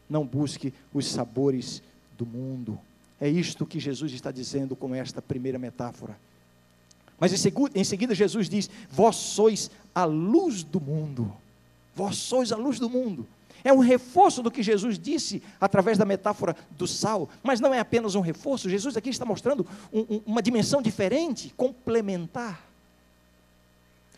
Não 0.09 0.25
busque 0.25 0.73
os 0.95 1.07
sabores 1.07 1.83
do 2.17 2.25
mundo. 2.25 2.81
É 3.25 3.29
isto 3.31 3.65
que 3.65 3.81
Jesus 3.81 4.13
está 4.13 4.31
dizendo 4.31 4.77
com 4.77 4.95
esta 4.95 5.23
primeira 5.23 5.59
metáfora. 5.59 6.15
Mas 7.19 7.33
em 7.33 7.83
seguida, 7.85 8.15
Jesus 8.15 8.51
diz: 8.51 8.69
Vós 8.91 9.17
sois 9.17 9.71
a 9.95 10.05
luz 10.05 10.63
do 10.63 10.79
mundo. 10.79 11.35
Vós 11.97 12.19
sois 12.19 12.53
a 12.53 12.57
luz 12.57 12.79
do 12.79 12.91
mundo. 12.91 13.27
É 13.65 13.73
um 13.73 13.79
reforço 13.79 14.43
do 14.43 14.51
que 14.51 14.63
Jesus 14.63 14.99
disse 14.99 15.43
através 15.59 15.97
da 15.97 16.05
metáfora 16.05 16.55
do 16.73 16.87
sal, 16.87 17.31
mas 17.43 17.61
não 17.61 17.73
é 17.73 17.79
apenas 17.79 18.15
um 18.15 18.21
reforço. 18.21 18.69
Jesus 18.69 18.95
aqui 18.95 19.09
está 19.09 19.25
mostrando 19.25 19.67
um, 19.91 20.01
um, 20.01 20.21
uma 20.27 20.43
dimensão 20.43 20.83
diferente, 20.83 21.51
complementar. 21.57 22.63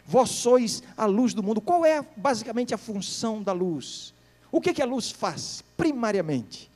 Vós 0.04 0.30
sois 0.30 0.82
a 0.96 1.06
luz 1.06 1.32
do 1.32 1.44
mundo. 1.44 1.60
Qual 1.60 1.86
é 1.86 2.04
basicamente 2.16 2.75
a 2.75 2.78
função 2.78 3.40
da 3.40 3.52
luz? 3.52 4.12
O 4.50 4.60
que, 4.60 4.75
que 4.75 4.82
a 4.82 4.86
luz 4.86 5.12
faz, 5.12 5.62
primariamente? 5.76 6.68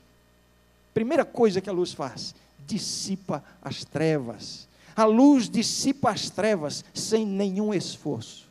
Primeira 0.93 1.23
coisa 1.25 1.61
que 1.61 1.69
a 1.69 1.73
luz 1.73 1.93
faz: 1.93 2.35
dissipa 2.65 3.43
as 3.61 3.83
trevas. 3.83 4.67
A 4.95 5.05
luz 5.05 5.49
dissipa 5.49 6.11
as 6.11 6.29
trevas 6.29 6.83
sem 6.93 7.25
nenhum 7.25 7.73
esforço. 7.73 8.49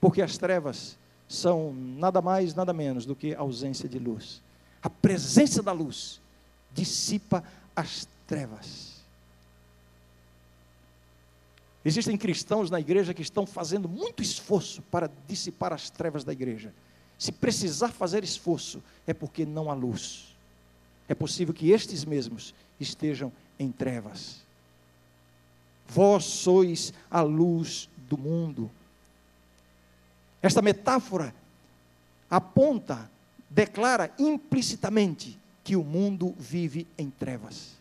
Porque 0.00 0.22
as 0.22 0.38
trevas 0.38 0.96
são 1.28 1.72
nada 1.72 2.22
mais, 2.22 2.54
nada 2.54 2.72
menos 2.72 3.04
do 3.04 3.16
que 3.16 3.34
ausência 3.34 3.88
de 3.88 3.98
luz. 3.98 4.40
A 4.82 4.88
presença 4.88 5.62
da 5.62 5.72
luz 5.72 6.20
dissipa 6.72 7.42
as 7.74 8.08
trevas. 8.26 8.98
Existem 11.84 12.16
cristãos 12.16 12.70
na 12.70 12.78
igreja 12.78 13.14
que 13.14 13.22
estão 13.22 13.46
fazendo 13.46 13.88
muito 13.88 14.22
esforço 14.22 14.82
para 14.82 15.10
dissipar 15.26 15.72
as 15.72 15.90
trevas 15.90 16.22
da 16.22 16.32
igreja. 16.32 16.72
Se 17.18 17.32
precisar 17.32 17.88
fazer 17.88 18.22
esforço, 18.22 18.82
é 19.06 19.12
porque 19.12 19.44
não 19.44 19.70
há 19.70 19.74
luz. 19.74 20.36
É 21.08 21.14
possível 21.14 21.54
que 21.54 21.70
estes 21.70 22.04
mesmos 22.04 22.54
estejam 22.78 23.32
em 23.58 23.72
trevas. 23.72 24.40
Vós 25.88 26.24
sois 26.24 26.92
a 27.10 27.22
luz 27.22 27.88
do 28.08 28.18
mundo. 28.18 28.70
Esta 30.42 30.60
metáfora 30.60 31.34
aponta, 32.30 33.10
declara 33.48 34.12
implicitamente 34.18 35.38
que 35.64 35.74
o 35.76 35.82
mundo 35.82 36.34
vive 36.38 36.86
em 36.96 37.10
trevas. 37.10 37.78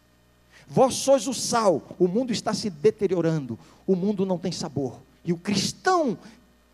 Vós 0.67 0.95
sois 0.95 1.27
o 1.27 1.33
sal, 1.33 1.81
o 1.97 2.07
mundo 2.07 2.31
está 2.31 2.53
se 2.53 2.69
deteriorando, 2.69 3.57
o 3.85 3.95
mundo 3.95 4.25
não 4.25 4.37
tem 4.37 4.51
sabor. 4.51 4.99
E 5.23 5.31
o 5.31 5.37
cristão 5.37 6.17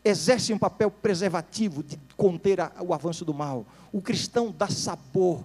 exerce 0.06 0.54
um 0.54 0.58
papel 0.58 0.92
preservativo 0.92 1.84
de 1.84 1.98
conter 2.18 2.62
a, 2.62 2.72
o 2.80 2.94
avanço 2.94 3.24
do 3.24 3.34
mal. 3.34 3.66
O 3.92 4.02
cristão 4.02 4.54
dá 4.56 4.68
sabor 4.68 5.44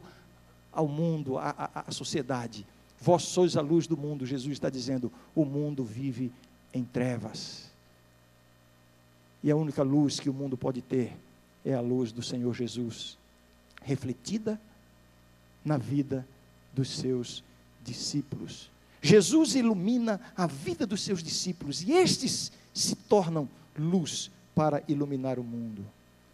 ao 0.78 0.86
mundo, 0.86 1.36
à, 1.36 1.84
à 1.88 1.90
sociedade. 1.90 2.64
Vós 3.00 3.24
sois 3.24 3.56
a 3.56 3.60
luz 3.60 3.88
do 3.88 3.96
mundo, 3.96 4.24
Jesus 4.24 4.52
está 4.52 4.70
dizendo: 4.70 5.10
o 5.34 5.44
mundo 5.44 5.82
vive 5.82 6.30
em 6.72 6.84
trevas. 6.84 7.68
E 9.42 9.50
a 9.50 9.56
única 9.56 9.82
luz 9.82 10.20
que 10.20 10.30
o 10.30 10.32
mundo 10.32 10.56
pode 10.56 10.80
ter 10.80 11.16
é 11.64 11.74
a 11.74 11.80
luz 11.80 12.12
do 12.12 12.22
Senhor 12.22 12.54
Jesus, 12.54 13.18
refletida 13.82 14.60
na 15.64 15.76
vida 15.76 16.26
dos 16.72 16.90
seus 16.90 17.42
discípulos. 17.84 18.70
Jesus 19.02 19.56
ilumina 19.56 20.20
a 20.36 20.46
vida 20.46 20.86
dos 20.86 21.02
seus 21.02 21.22
discípulos 21.22 21.82
e 21.82 21.92
estes 21.92 22.52
se 22.72 22.94
tornam 22.94 23.48
luz 23.76 24.30
para 24.54 24.82
iluminar 24.86 25.40
o 25.40 25.44
mundo. 25.44 25.84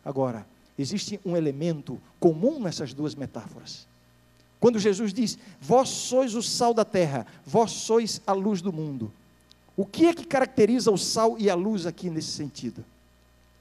Agora, 0.04 0.46
existe 0.78 1.18
um 1.24 1.34
elemento 1.34 2.00
comum 2.20 2.60
nessas 2.60 2.92
duas 2.92 3.14
metáforas. 3.14 3.86
Quando 4.64 4.78
Jesus 4.78 5.12
diz: 5.12 5.38
Vós 5.60 5.90
sois 5.90 6.34
o 6.34 6.42
sal 6.42 6.72
da 6.72 6.86
terra, 6.86 7.26
vós 7.44 7.70
sois 7.70 8.22
a 8.26 8.32
luz 8.32 8.62
do 8.62 8.72
mundo. 8.72 9.12
O 9.76 9.84
que 9.84 10.06
é 10.06 10.14
que 10.14 10.24
caracteriza 10.24 10.90
o 10.90 10.96
sal 10.96 11.36
e 11.38 11.50
a 11.50 11.54
luz 11.54 11.84
aqui 11.84 12.08
nesse 12.08 12.30
sentido? 12.30 12.82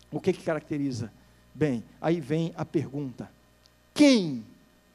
O 0.09 0.21
que 0.21 0.29
é 0.29 0.33
que 0.33 0.41
caracteriza? 0.41 1.11
Bem, 1.53 1.83
aí 1.99 2.21
vem 2.21 2.53
a 2.55 2.63
pergunta: 2.63 3.29
quem 3.93 4.45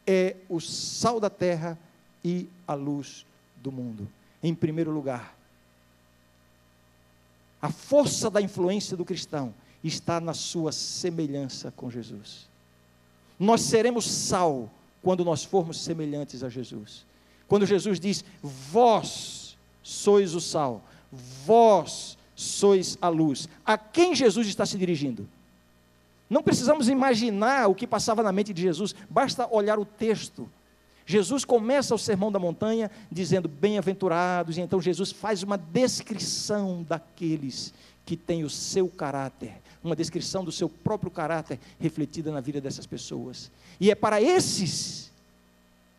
é 0.06 0.34
o 0.48 0.58
sal 0.60 1.20
da 1.20 1.28
terra 1.28 1.78
e 2.24 2.48
a 2.66 2.72
luz 2.72 3.26
do 3.62 3.70
mundo. 3.70 4.08
Em 4.42 4.54
primeiro 4.54 4.90
lugar, 4.90 5.36
a 7.60 7.70
força 7.70 8.30
da 8.30 8.40
influência 8.40 8.96
do 8.96 9.04
cristão 9.04 9.52
está 9.84 10.22
na 10.22 10.32
sua 10.32 10.72
semelhança 10.72 11.70
com 11.70 11.90
Jesus. 11.90 12.48
Nós 13.38 13.60
seremos 13.60 14.06
sal 14.06 14.70
quando 15.02 15.24
nós 15.24 15.44
formos 15.44 15.80
semelhantes 15.80 16.42
a 16.42 16.48
Jesus. 16.48 17.06
Quando 17.46 17.66
Jesus 17.66 17.98
diz: 17.98 18.24
Vós 18.42 19.56
sois 19.82 20.34
o 20.34 20.40
sal, 20.40 20.82
vós 21.10 22.16
sois 22.34 22.98
a 23.00 23.08
luz. 23.08 23.48
A 23.64 23.76
quem 23.76 24.14
Jesus 24.14 24.46
está 24.46 24.64
se 24.66 24.76
dirigindo? 24.76 25.28
Não 26.28 26.42
precisamos 26.42 26.88
imaginar 26.88 27.68
o 27.68 27.74
que 27.74 27.86
passava 27.86 28.22
na 28.22 28.32
mente 28.32 28.52
de 28.52 28.62
Jesus, 28.62 28.94
basta 29.08 29.48
olhar 29.50 29.78
o 29.78 29.84
texto. 29.84 30.48
Jesus 31.06 31.42
começa 31.42 31.94
o 31.94 31.98
sermão 31.98 32.30
da 32.30 32.38
montanha 32.38 32.90
dizendo 33.10 33.48
bem-aventurados, 33.48 34.58
e 34.58 34.60
então 34.60 34.78
Jesus 34.78 35.10
faz 35.10 35.42
uma 35.42 35.56
descrição 35.56 36.84
daqueles 36.86 37.72
que 38.08 38.16
têm 38.16 38.42
o 38.42 38.48
seu 38.48 38.88
caráter, 38.88 39.60
uma 39.84 39.94
descrição 39.94 40.42
do 40.42 40.50
seu 40.50 40.66
próprio 40.66 41.10
caráter 41.10 41.60
refletida 41.78 42.32
na 42.32 42.40
vida 42.40 42.58
dessas 42.58 42.86
pessoas. 42.86 43.50
E 43.78 43.90
é 43.90 43.94
para 43.94 44.18
esses 44.18 45.12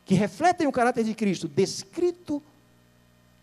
que 0.07 0.15
refletem 0.15 0.65
o 0.65 0.71
caráter 0.71 1.03
de 1.03 1.13
Cristo, 1.13 1.47
descrito 1.47 2.41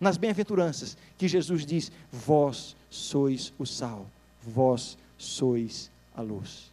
nas 0.00 0.16
bem-aventuranças, 0.16 0.96
que 1.16 1.28
Jesus 1.28 1.64
diz: 1.64 1.92
Vós 2.10 2.74
sois 2.90 3.52
o 3.56 3.64
sal, 3.64 4.04
vós 4.42 4.98
sois 5.16 5.88
a 6.12 6.20
luz. 6.20 6.68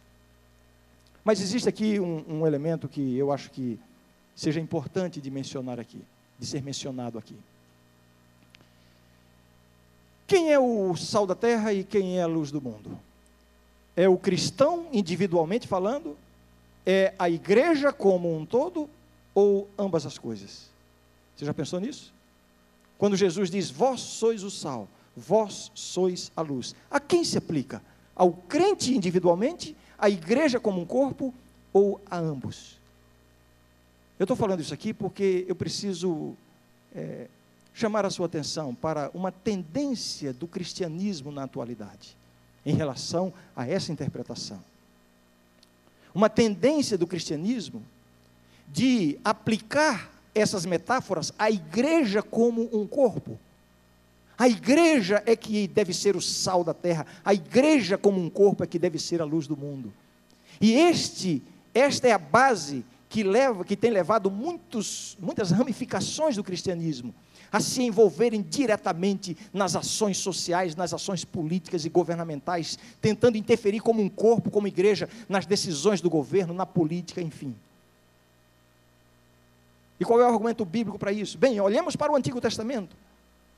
Mas 1.22 1.40
existe 1.40 1.68
aqui 1.68 2.00
um, 2.00 2.24
um 2.40 2.44
elemento 2.44 2.88
que 2.88 3.16
eu 3.16 3.30
acho 3.30 3.52
que 3.52 3.78
seja 4.34 4.58
importante 4.58 5.20
de 5.20 5.30
mencionar 5.30 5.78
aqui, 5.78 6.02
de 6.40 6.44
ser 6.44 6.60
mencionado 6.60 7.18
aqui. 7.18 7.36
Quem 10.26 10.52
é 10.52 10.58
o 10.58 10.96
sal 10.96 11.26
da 11.26 11.34
terra 11.34 11.72
e 11.72 11.84
quem 11.84 12.18
é 12.18 12.22
a 12.22 12.26
luz 12.26 12.50
do 12.50 12.60
mundo? 12.60 12.98
É 13.96 14.08
o 14.08 14.16
cristão 14.16 14.86
individualmente 14.92 15.68
falando? 15.68 16.16
É 16.84 17.14
a 17.18 17.28
igreja 17.28 17.92
como 17.92 18.34
um 18.36 18.44
todo? 18.44 18.88
Ou 19.34 19.68
ambas 19.78 20.06
as 20.06 20.18
coisas? 20.18 20.70
Você 21.36 21.44
já 21.44 21.52
pensou 21.52 21.80
nisso? 21.80 22.12
Quando 22.96 23.16
Jesus 23.16 23.50
diz: 23.50 23.70
Vós 23.70 24.00
sois 24.00 24.42
o 24.42 24.50
sal, 24.50 24.88
vós 25.16 25.70
sois 25.74 26.30
a 26.36 26.40
luz. 26.40 26.74
A 26.90 27.00
quem 27.00 27.24
se 27.24 27.36
aplica? 27.36 27.82
Ao 28.14 28.32
crente 28.32 28.94
individualmente, 28.94 29.76
à 29.98 30.08
igreja 30.08 30.60
como 30.60 30.80
um 30.80 30.86
corpo 30.86 31.34
ou 31.72 32.00
a 32.08 32.16
ambos? 32.16 32.78
Eu 34.18 34.24
estou 34.24 34.36
falando 34.36 34.60
isso 34.60 34.72
aqui 34.72 34.94
porque 34.94 35.44
eu 35.48 35.56
preciso 35.56 36.36
é, 36.94 37.26
chamar 37.74 38.06
a 38.06 38.10
sua 38.10 38.26
atenção 38.26 38.72
para 38.72 39.10
uma 39.12 39.32
tendência 39.32 40.32
do 40.32 40.46
cristianismo 40.46 41.32
na 41.32 41.42
atualidade, 41.42 42.16
em 42.64 42.74
relação 42.74 43.34
a 43.54 43.68
essa 43.68 43.92
interpretação. 43.92 44.62
Uma 46.14 46.30
tendência 46.30 46.96
do 46.96 47.06
cristianismo 47.06 47.82
de 48.68 49.18
aplicar 49.24 50.08
essas 50.32 50.64
metáforas 50.64 51.32
à 51.36 51.50
igreja 51.50 52.22
como 52.22 52.70
um 52.72 52.86
corpo. 52.86 53.38
A 54.38 54.48
igreja 54.48 55.22
é 55.26 55.34
que 55.34 55.66
deve 55.66 55.92
ser 55.92 56.16
o 56.16 56.22
sal 56.22 56.62
da 56.62 56.72
terra, 56.72 57.04
a 57.24 57.34
igreja 57.34 57.98
como 57.98 58.20
um 58.20 58.30
corpo 58.30 58.62
é 58.62 58.66
que 58.66 58.78
deve 58.78 59.00
ser 59.00 59.20
a 59.20 59.24
luz 59.24 59.48
do 59.48 59.56
mundo. 59.56 59.92
E 60.60 60.72
este, 60.72 61.42
esta 61.74 62.06
é 62.06 62.12
a 62.12 62.18
base 62.18 62.84
que 63.08 63.24
leva, 63.24 63.64
que 63.64 63.76
tem 63.76 63.90
levado 63.90 64.30
muitos, 64.30 65.16
muitas 65.20 65.50
ramificações 65.50 66.36
do 66.36 66.44
cristianismo 66.44 67.12
a 67.54 67.60
se 67.60 67.84
envolverem 67.84 68.42
diretamente 68.42 69.36
nas 69.52 69.76
ações 69.76 70.18
sociais, 70.18 70.74
nas 70.74 70.92
ações 70.92 71.24
políticas 71.24 71.84
e 71.84 71.88
governamentais, 71.88 72.76
tentando 73.00 73.38
interferir 73.38 73.78
como 73.78 74.02
um 74.02 74.08
corpo, 74.08 74.50
como 74.50 74.66
igreja, 74.66 75.08
nas 75.28 75.46
decisões 75.46 76.00
do 76.00 76.10
governo, 76.10 76.52
na 76.52 76.66
política, 76.66 77.20
enfim. 77.20 77.54
E 80.00 80.04
qual 80.04 80.20
é 80.20 80.24
o 80.24 80.32
argumento 80.32 80.64
bíblico 80.64 80.98
para 80.98 81.12
isso? 81.12 81.38
Bem, 81.38 81.60
olhemos 81.60 81.94
para 81.94 82.10
o 82.10 82.16
Antigo 82.16 82.40
Testamento. 82.40 82.96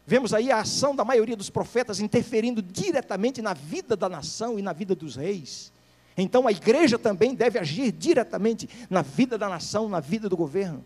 Vemos 0.06 0.34
aí 0.34 0.52
a 0.52 0.60
ação 0.60 0.94
da 0.94 1.02
maioria 1.02 1.34
dos 1.34 1.48
profetas 1.48 1.98
interferindo 1.98 2.60
diretamente 2.60 3.40
na 3.40 3.54
vida 3.54 3.96
da 3.96 4.10
nação 4.10 4.58
e 4.58 4.62
na 4.62 4.74
vida 4.74 4.94
dos 4.94 5.16
reis. 5.16 5.72
Então 6.18 6.46
a 6.46 6.52
igreja 6.52 6.98
também 6.98 7.34
deve 7.34 7.58
agir 7.58 7.92
diretamente 7.92 8.68
na 8.90 9.00
vida 9.00 9.38
da 9.38 9.48
nação, 9.48 9.88
na 9.88 10.00
vida 10.00 10.28
do 10.28 10.36
governo. 10.36 10.84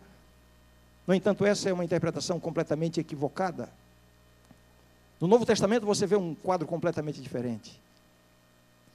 No 1.06 1.14
entanto, 1.14 1.44
essa 1.44 1.68
é 1.68 1.72
uma 1.72 1.84
interpretação 1.84 2.38
completamente 2.38 3.00
equivocada. 3.00 3.68
No 5.20 5.26
Novo 5.26 5.44
Testamento 5.44 5.84
você 5.84 6.06
vê 6.06 6.16
um 6.16 6.34
quadro 6.34 6.66
completamente 6.66 7.20
diferente. 7.20 7.78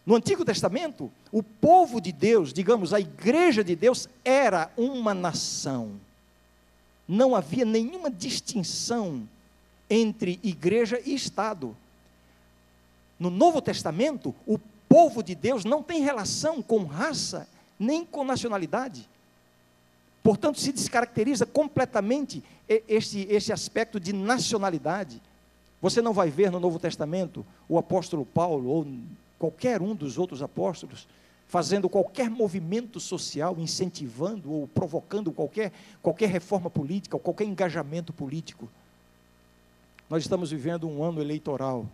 No 0.05 0.15
Antigo 0.15 0.45
Testamento, 0.45 1.11
o 1.31 1.41
povo 1.41 1.99
de 1.99 2.11
Deus, 2.11 2.53
digamos, 2.53 2.93
a 2.93 2.99
igreja 2.99 3.63
de 3.63 3.75
Deus, 3.75 4.07
era 4.23 4.71
uma 4.77 5.13
nação. 5.13 5.99
Não 7.07 7.35
havia 7.35 7.65
nenhuma 7.65 8.09
distinção 8.09 9.27
entre 9.89 10.39
igreja 10.43 11.01
e 11.03 11.13
Estado. 11.13 11.75
No 13.19 13.29
Novo 13.29 13.61
Testamento, 13.61 14.33
o 14.45 14.59
povo 14.87 15.23
de 15.23 15.33
Deus 15.33 15.65
não 15.65 15.81
tem 15.81 16.01
relação 16.01 16.61
com 16.61 16.83
raça 16.83 17.47
nem 17.79 18.05
com 18.05 18.23
nacionalidade. 18.23 19.07
Portanto, 20.25 20.59
se 20.59 20.71
descaracteriza 20.71 21.45
completamente 21.45 22.43
este, 22.87 23.27
este 23.29 23.53
aspecto 23.53 23.99
de 23.99 24.11
nacionalidade. 24.11 25.21
Você 25.79 26.01
não 26.01 26.13
vai 26.13 26.31
ver 26.31 26.49
no 26.49 26.59
Novo 26.59 26.79
Testamento 26.79 27.45
o 27.69 27.77
apóstolo 27.77 28.25
Paulo 28.25 28.67
ou 28.67 28.87
qualquer 29.37 29.83
um 29.83 29.93
dos 29.93 30.17
outros 30.17 30.41
apóstolos 30.41 31.07
fazendo 31.47 31.87
qualquer 31.87 32.27
movimento 32.27 32.99
social, 32.99 33.55
incentivando 33.59 34.51
ou 34.51 34.67
provocando 34.67 35.31
qualquer, 35.31 35.71
qualquer 36.01 36.29
reforma 36.29 36.71
política, 36.71 37.15
ou 37.15 37.19
qualquer 37.19 37.43
engajamento 37.43 38.11
político. 38.11 38.67
Nós 40.09 40.23
estamos 40.23 40.49
vivendo 40.49 40.89
um 40.89 41.03
ano 41.03 41.21
eleitoral 41.21 41.85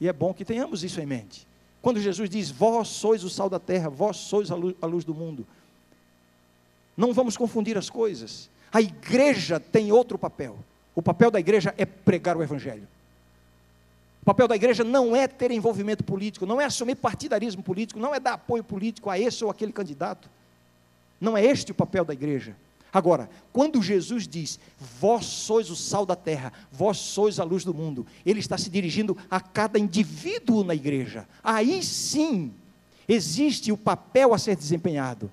e 0.00 0.06
é 0.06 0.12
bom 0.12 0.32
que 0.32 0.44
tenhamos 0.44 0.84
isso 0.84 1.00
em 1.00 1.06
mente. 1.06 1.44
Quando 1.82 1.98
Jesus 1.98 2.30
diz: 2.30 2.52
Vós 2.52 2.86
sois 2.86 3.24
o 3.24 3.28
sal 3.28 3.50
da 3.50 3.58
terra, 3.58 3.90
vós 3.90 4.16
sois 4.16 4.48
a 4.52 4.54
luz, 4.54 4.76
a 4.80 4.86
luz 4.86 5.04
do 5.04 5.12
mundo. 5.12 5.44
Não 7.00 7.14
vamos 7.14 7.34
confundir 7.34 7.78
as 7.78 7.88
coisas. 7.88 8.50
A 8.70 8.78
igreja 8.78 9.58
tem 9.58 9.90
outro 9.90 10.18
papel. 10.18 10.58
O 10.94 11.00
papel 11.00 11.30
da 11.30 11.40
igreja 11.40 11.74
é 11.78 11.86
pregar 11.86 12.36
o 12.36 12.42
Evangelho. 12.42 12.86
O 14.20 14.24
papel 14.26 14.46
da 14.46 14.54
igreja 14.54 14.84
não 14.84 15.16
é 15.16 15.26
ter 15.26 15.50
envolvimento 15.50 16.04
político, 16.04 16.44
não 16.44 16.60
é 16.60 16.66
assumir 16.66 16.96
partidarismo 16.96 17.62
político, 17.62 17.98
não 17.98 18.14
é 18.14 18.20
dar 18.20 18.34
apoio 18.34 18.62
político 18.62 19.08
a 19.08 19.18
esse 19.18 19.42
ou 19.42 19.50
aquele 19.50 19.72
candidato. 19.72 20.28
Não 21.18 21.38
é 21.38 21.42
este 21.42 21.72
o 21.72 21.74
papel 21.74 22.04
da 22.04 22.12
igreja. 22.12 22.54
Agora, 22.92 23.30
quando 23.50 23.82
Jesus 23.82 24.28
diz, 24.28 24.60
vós 24.78 25.24
sois 25.24 25.70
o 25.70 25.76
sal 25.76 26.04
da 26.04 26.14
terra, 26.14 26.52
vós 26.70 26.98
sois 26.98 27.40
a 27.40 27.44
luz 27.44 27.64
do 27.64 27.72
mundo, 27.72 28.06
ele 28.26 28.40
está 28.40 28.58
se 28.58 28.68
dirigindo 28.68 29.16
a 29.30 29.40
cada 29.40 29.78
indivíduo 29.78 30.62
na 30.62 30.74
igreja. 30.74 31.26
Aí 31.42 31.82
sim, 31.82 32.52
existe 33.08 33.72
o 33.72 33.76
papel 33.78 34.34
a 34.34 34.38
ser 34.38 34.54
desempenhado 34.54 35.30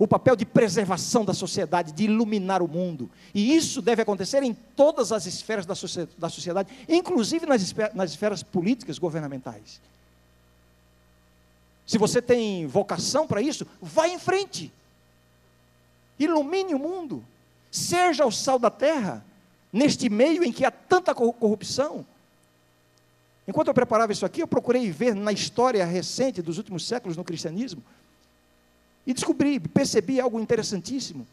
o 0.00 0.08
papel 0.08 0.34
de 0.34 0.46
preservação 0.46 1.26
da 1.26 1.34
sociedade, 1.34 1.92
de 1.92 2.04
iluminar 2.04 2.62
o 2.62 2.66
mundo. 2.66 3.10
E 3.34 3.54
isso 3.54 3.82
deve 3.82 4.00
acontecer 4.00 4.42
em 4.42 4.54
todas 4.54 5.12
as 5.12 5.26
esferas 5.26 5.66
da 5.66 6.28
sociedade, 6.30 6.72
inclusive 6.88 7.44
nas, 7.44 8.10
esferas 8.10 8.42
políticas 8.42 8.98
governamentais. 8.98 9.78
Se 11.86 11.98
você 11.98 12.22
tem 12.22 12.66
vocação 12.66 13.26
para 13.26 13.42
isso, 13.42 13.66
vá 13.78 14.08
em 14.08 14.18
frente 14.18 14.72
ilumine 16.18 16.74
o 16.74 16.78
mundo, 16.78 17.24
seja 17.70 18.26
o 18.26 18.30
sal 18.30 18.58
da 18.58 18.70
terra, 18.70 19.24
neste 19.72 20.08
meio 20.08 20.44
em 20.44 20.52
que 20.52 20.64
há 20.64 20.70
tanta 20.70 21.14
corrupção. 21.14 22.06
Enquanto 23.48 23.68
eu 23.68 23.74
preparava 23.74 24.12
isso 24.12 24.26
aqui, 24.26 24.42
eu 24.42 24.46
procurei 24.46 24.90
ver 24.90 25.14
na 25.14 25.32
história 25.32 25.84
recente 25.84 26.42
dos 26.42 26.58
últimos 26.58 26.86
séculos 26.86 27.16
no 27.16 27.24
cristianismo, 27.24 27.82
e 29.06 29.14
descobri, 29.14 29.58
percebi 29.58 30.20
algo 30.20 30.38
interessantíssimo. 30.40 31.26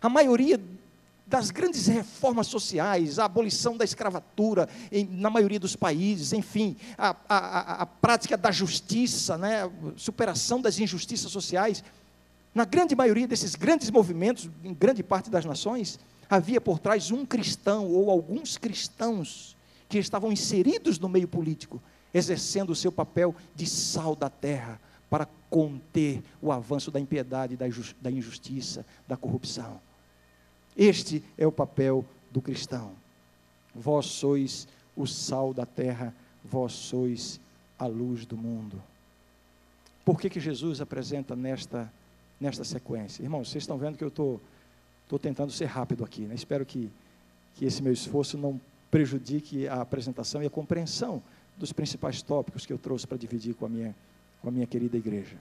A 0.00 0.08
maioria 0.08 0.60
das 1.26 1.50
grandes 1.50 1.86
reformas 1.86 2.46
sociais, 2.46 3.18
a 3.18 3.24
abolição 3.24 3.76
da 3.76 3.84
escravatura 3.84 4.68
em, 4.92 5.06
na 5.06 5.30
maioria 5.30 5.58
dos 5.58 5.74
países, 5.74 6.32
enfim, 6.32 6.76
a, 6.98 7.16
a, 7.28 7.82
a 7.82 7.86
prática 7.86 8.36
da 8.36 8.50
justiça, 8.50 9.38
né, 9.38 9.70
superação 9.96 10.60
das 10.60 10.78
injustiças 10.78 11.32
sociais, 11.32 11.82
na 12.54 12.64
grande 12.64 12.94
maioria 12.94 13.26
desses 13.26 13.54
grandes 13.54 13.90
movimentos, 13.90 14.48
em 14.62 14.72
grande 14.74 15.02
parte 15.02 15.30
das 15.30 15.44
nações, 15.44 15.98
havia 16.28 16.60
por 16.60 16.78
trás 16.78 17.10
um 17.10 17.24
cristão 17.24 17.88
ou 17.88 18.10
alguns 18.10 18.56
cristãos 18.56 19.56
que 19.88 19.98
estavam 19.98 20.30
inseridos 20.30 20.98
no 20.98 21.08
meio 21.08 21.26
político, 21.26 21.82
exercendo 22.12 22.70
o 22.70 22.76
seu 22.76 22.92
papel 22.92 23.34
de 23.56 23.66
sal 23.66 24.14
da 24.14 24.28
terra 24.28 24.80
para 25.10 25.26
conter 25.54 26.20
o 26.42 26.50
avanço 26.50 26.90
da 26.90 26.98
impiedade, 26.98 27.56
da 27.56 28.10
injustiça, 28.10 28.84
da 29.06 29.16
corrupção. 29.16 29.80
Este 30.76 31.22
é 31.38 31.46
o 31.46 31.52
papel 31.52 32.04
do 32.32 32.42
cristão. 32.42 32.90
Vós 33.72 34.06
sois 34.06 34.66
o 34.96 35.06
sal 35.06 35.54
da 35.54 35.64
terra, 35.64 36.12
vós 36.44 36.72
sois 36.72 37.38
a 37.78 37.86
luz 37.86 38.26
do 38.26 38.36
mundo. 38.36 38.82
Por 40.04 40.20
que, 40.20 40.28
que 40.28 40.40
Jesus 40.40 40.80
apresenta 40.80 41.36
nesta 41.36 41.88
nesta 42.40 42.64
sequência. 42.64 43.22
Irmãos, 43.22 43.48
vocês 43.48 43.62
estão 43.62 43.78
vendo 43.78 43.96
que 43.96 44.04
eu 44.04 44.08
estou 44.08 44.40
tô, 45.08 45.16
tô 45.16 45.18
tentando 45.18 45.52
ser 45.52 45.66
rápido 45.66 46.04
aqui. 46.04 46.22
Né? 46.22 46.34
Espero 46.34 46.66
que, 46.66 46.90
que 47.54 47.64
esse 47.64 47.82
meu 47.82 47.92
esforço 47.92 48.36
não 48.36 48.60
prejudique 48.90 49.68
a 49.68 49.80
apresentação 49.80 50.42
e 50.42 50.46
a 50.46 50.50
compreensão 50.50 51.22
dos 51.56 51.72
principais 51.72 52.20
tópicos 52.20 52.66
que 52.66 52.72
eu 52.72 52.78
trouxe 52.78 53.06
para 53.06 53.16
dividir 53.16 53.54
com 53.54 53.66
a 53.66 53.68
minha, 53.68 53.94
com 54.44 54.50
a 54.50 54.52
minha 54.52 54.66
querida 54.66 54.98
igreja. 54.98 55.36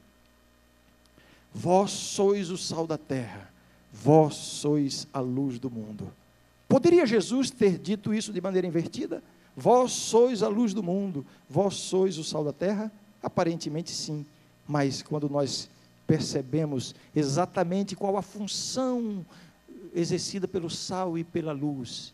Vós 1.54 1.92
sois 1.92 2.50
o 2.50 2.58
sal 2.58 2.88
da 2.88 2.98
terra, 2.98 3.52
vós 3.92 4.34
sois 4.34 5.06
a 5.14 5.20
luz 5.20 5.60
do 5.60 5.70
mundo. 5.70 6.10
Poderia 6.70 7.06
Jesus 7.06 7.52
ter 7.52 7.78
dito 7.78 8.14
isso 8.14 8.32
de 8.32 8.40
maneira 8.40 8.66
invertida? 8.66 9.22
Vós 9.56 9.92
sois 9.92 10.42
a 10.42 10.48
luz 10.48 10.74
do 10.74 10.82
mundo, 10.82 11.26
vós 11.50 11.76
sois 11.76 12.18
o 12.18 12.24
sal 12.24 12.46
da 12.46 12.54
terra? 12.54 12.90
Aparentemente 13.22 13.92
sim, 13.92 14.26
mas 14.66 15.04
quando 15.04 15.30
nós 15.30 15.70
percebemos 16.08 16.96
exatamente 17.14 17.98
qual 17.98 18.16
a 18.18 18.22
função 18.22 19.24
exercida 19.94 20.48
pelo 20.48 20.70
sal 20.70 21.18
e 21.18 21.26
pela 21.26 21.52
luz, 21.52 22.14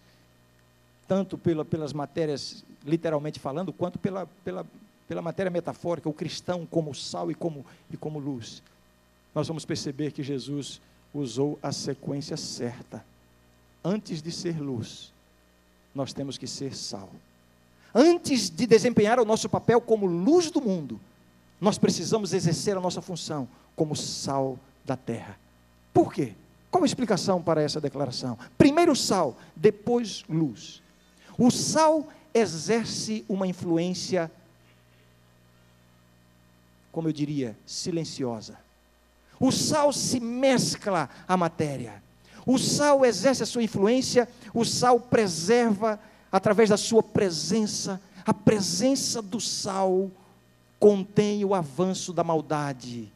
tanto 1.08 1.38
pela, 1.38 1.63
pelas 1.63 1.93
matérias, 1.93 2.65
literalmente 2.84 3.39
falando, 3.39 3.71
quanto 3.71 3.97
pela, 3.97 4.25
pela, 4.43 4.65
pela 5.10 5.24
matéria 5.24 5.50
metafórica, 5.50 6.08
o 6.08 6.13
cristão 6.13 6.67
como 6.67 6.93
sal 6.93 7.32
e 7.32 7.36
como, 7.36 7.65
e 7.91 7.98
como 7.98 8.19
luz, 8.19 8.62
nós 9.34 9.48
vamos 9.48 9.65
perceber 9.65 10.12
que 10.12 10.22
Jesus 10.22 10.80
usou 11.12 11.58
a 11.63 11.72
sequência 11.72 12.38
certa. 12.38 13.04
Antes 13.84 14.22
de 14.22 14.32
ser 14.32 14.62
luz, 14.62 15.12
nós 15.95 16.13
temos 16.13 16.38
que 16.38 16.45
ser 16.45 16.76
sal. 16.76 17.10
Antes 17.93 18.52
de 18.52 18.67
desempenhar 18.67 19.19
o 19.19 19.26
nosso 19.26 19.50
papel 19.50 19.82
como 19.82 20.06
luz 20.06 20.52
do 20.52 20.62
mundo, 20.62 21.00
nós 21.60 21.80
precisamos 21.80 22.32
exercer 22.32 22.78
a 22.78 22.82
nossa 22.82 23.02
função 23.02 23.48
como 23.76 23.95
sal 23.95 24.60
da 24.86 24.95
terra. 24.95 25.39
Por 25.91 26.13
quê? 26.13 26.34
Qual 26.69 26.84
a 26.84 26.86
explicação 26.86 27.41
para 27.41 27.63
essa 27.63 27.82
declaração? 27.82 28.38
Primeiro 28.60 28.95
sal, 28.95 29.36
depois 29.56 30.24
luz. 30.30 30.84
O 31.36 31.50
sal 31.50 32.08
exerce 32.32 33.26
uma 33.28 33.48
influência, 33.48 34.32
como 36.91 37.08
eu 37.08 37.13
diria, 37.13 37.58
silenciosa. 37.65 38.58
O 39.39 39.52
sal 39.52 39.93
se 39.93 40.19
mescla 40.19 41.10
à 41.28 41.38
matéria. 41.38 42.04
O 42.45 42.58
sal 42.58 43.06
exerce 43.06 43.43
a 43.43 43.45
sua 43.45 43.63
influência, 43.63 44.28
o 44.54 44.65
sal 44.65 44.99
preserva 44.99 45.99
através 46.32 46.69
da 46.69 46.78
sua 46.78 47.02
presença. 47.02 48.02
A 48.25 48.34
presença 48.34 49.21
do 49.21 49.39
sal 49.39 50.12
contém 50.80 51.45
o 51.45 51.54
avanço 51.54 52.12
da 52.12 52.23
maldade. 52.23 53.12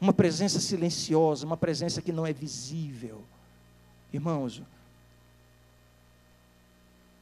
Uma 0.00 0.12
presença 0.12 0.60
silenciosa, 0.60 1.44
uma 1.44 1.56
presença 1.56 2.00
que 2.00 2.12
não 2.12 2.26
é 2.26 2.32
visível. 2.32 3.22
Irmãos, 4.12 4.62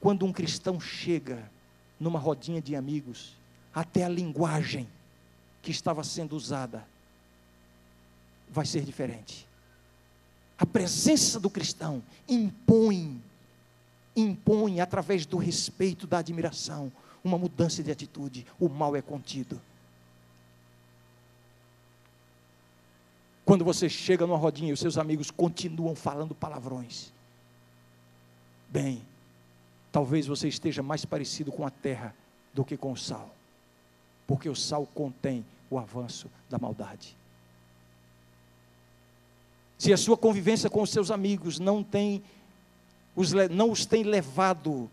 quando 0.01 0.25
um 0.27 0.33
cristão 0.33 0.79
chega 0.79 1.51
numa 1.99 2.19
rodinha 2.19 2.61
de 2.61 2.77
amigos, 2.77 3.35
até 3.75 4.05
a 4.05 4.09
linguagem 4.09 4.87
que 5.67 5.73
estava 5.73 6.05
sendo 6.05 6.37
usada 6.37 6.87
vai 8.49 8.65
ser 8.65 8.85
diferente. 8.85 9.49
A 10.57 10.65
presença 10.65 11.41
do 11.41 11.51
cristão 11.51 12.01
impõe, 12.29 13.21
impõe 14.15 14.81
através 14.81 15.27
do 15.27 15.37
respeito, 15.37 16.07
da 16.07 16.19
admiração, 16.19 16.93
uma 17.25 17.37
mudança 17.37 17.83
de 17.83 17.91
atitude. 17.91 18.47
O 18.61 18.69
mal 18.69 18.95
é 18.95 19.03
contido. 19.03 19.61
Quando 23.45 23.65
você 23.65 23.89
chega 23.89 24.25
numa 24.25 24.39
rodinha 24.39 24.71
e 24.71 24.73
os 24.73 24.79
seus 24.79 24.97
amigos 24.97 25.33
continuam 25.33 25.97
falando 25.97 26.33
palavrões, 26.33 27.13
bem, 28.69 29.03
talvez 29.91 30.29
você 30.29 30.47
esteja 30.47 30.81
mais 30.81 31.05
parecido 31.05 31.51
com 31.51 31.67
a 31.67 31.71
terra 31.71 32.15
do 32.55 32.65
que 32.65 32.77
com 32.77 32.93
o 32.93 32.97
sal, 32.97 33.35
porque 34.29 34.49
o 34.49 34.55
sal 34.55 34.87
contém 34.95 35.45
o 35.71 35.79
avanço 35.79 36.31
da 36.49 36.59
maldade. 36.59 37.17
Se 39.79 39.93
a 39.93 39.97
sua 39.97 40.17
convivência 40.17 40.71
com 40.71 40.83
os 40.83 40.91
seus 40.91 41.11
amigos 41.11 41.59
não 41.59 41.83
tem 41.83 42.23
os, 43.15 43.33
não 43.51 43.71
os 43.71 43.87
tem 43.87 44.03
levado 44.03 44.91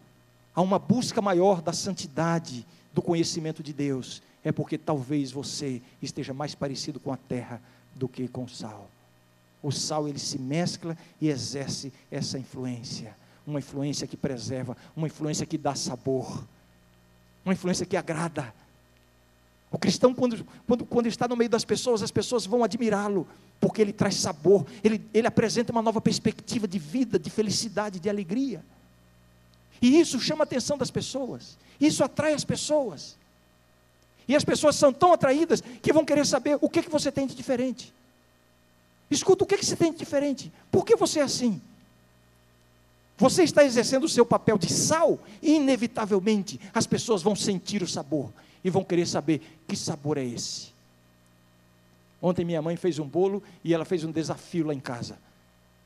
a 0.55 0.61
uma 0.61 0.79
busca 0.79 1.21
maior 1.21 1.61
da 1.61 1.73
santidade, 1.73 2.65
do 2.93 3.01
conhecimento 3.01 3.63
de 3.63 3.73
Deus, 3.73 4.21
é 4.43 4.51
porque 4.51 4.77
talvez 4.77 5.31
você 5.31 5.81
esteja 6.01 6.33
mais 6.33 6.53
parecido 6.53 6.99
com 6.99 7.11
a 7.11 7.17
terra 7.17 7.61
do 7.95 8.07
que 8.07 8.27
com 8.27 8.43
o 8.43 8.49
sal. 8.49 8.89
O 9.61 9.71
sal 9.71 10.07
ele 10.07 10.19
se 10.19 10.37
mescla 10.37 10.97
e 11.19 11.29
exerce 11.29 11.91
essa 12.11 12.37
influência, 12.37 13.15
uma 13.47 13.59
influência 13.59 14.05
que 14.05 14.15
preserva, 14.15 14.77
uma 14.95 15.07
influência 15.07 15.45
que 15.45 15.57
dá 15.57 15.73
sabor, 15.73 16.43
uma 17.43 17.53
influência 17.53 17.85
que 17.85 17.97
agrada, 17.97 18.53
o 19.73 19.77
cristão, 19.79 20.13
quando, 20.13 20.45
quando, 20.67 20.85
quando 20.85 21.07
está 21.07 21.27
no 21.27 21.35
meio 21.35 21.49
das 21.49 21.65
pessoas, 21.65 22.03
as 22.03 22.11
pessoas 22.11 22.45
vão 22.45 22.63
admirá-lo, 22.63 23.27
porque 23.59 23.81
ele 23.81 23.91
traz 23.91 24.13
sabor, 24.17 24.67
ele, 24.83 25.03
ele 25.11 25.25
apresenta 25.25 25.71
uma 25.71 25.81
nova 25.81 25.99
perspectiva 25.99 26.67
de 26.67 26.77
vida, 26.77 27.17
de 27.17 27.31
felicidade, 27.31 27.99
de 27.99 28.07
alegria. 28.07 28.63
E 29.81 29.99
isso 29.99 30.19
chama 30.19 30.43
a 30.43 30.45
atenção 30.45 30.77
das 30.77 30.91
pessoas, 30.91 31.57
isso 31.81 32.03
atrai 32.03 32.35
as 32.35 32.45
pessoas. 32.45 33.17
E 34.27 34.35
as 34.35 34.45
pessoas 34.45 34.75
são 34.75 34.93
tão 34.93 35.11
atraídas 35.11 35.63
que 35.81 35.91
vão 35.91 36.05
querer 36.05 36.25
saber 36.27 36.55
o 36.61 36.69
que, 36.69 36.83
que 36.83 36.89
você 36.89 37.11
tem 37.11 37.25
de 37.25 37.33
diferente. 37.33 37.91
Escuta, 39.09 39.43
o 39.43 39.47
que, 39.47 39.57
que 39.57 39.65
você 39.65 39.75
tem 39.75 39.91
de 39.91 39.97
diferente? 39.97 40.51
Por 40.71 40.85
que 40.85 40.95
você 40.95 41.19
é 41.19 41.23
assim? 41.23 41.59
Você 43.17 43.41
está 43.41 43.65
exercendo 43.65 44.03
o 44.03 44.09
seu 44.09 44.25
papel 44.25 44.59
de 44.59 44.71
sal 44.71 45.19
e, 45.41 45.55
inevitavelmente, 45.55 46.59
as 46.75 46.85
pessoas 46.85 47.23
vão 47.23 47.35
sentir 47.35 47.81
o 47.81 47.87
sabor 47.87 48.31
e 48.63 48.69
vão 48.69 48.83
querer 48.83 49.05
saber 49.05 49.41
que 49.67 49.75
sabor 49.75 50.17
é 50.17 50.23
esse. 50.23 50.71
Ontem 52.21 52.45
minha 52.45 52.61
mãe 52.61 52.77
fez 52.77 52.99
um 52.99 53.07
bolo 53.07 53.43
e 53.63 53.73
ela 53.73 53.83
fez 53.83 54.03
um 54.03 54.11
desafio 54.11 54.67
lá 54.67 54.73
em 54.73 54.79
casa, 54.79 55.17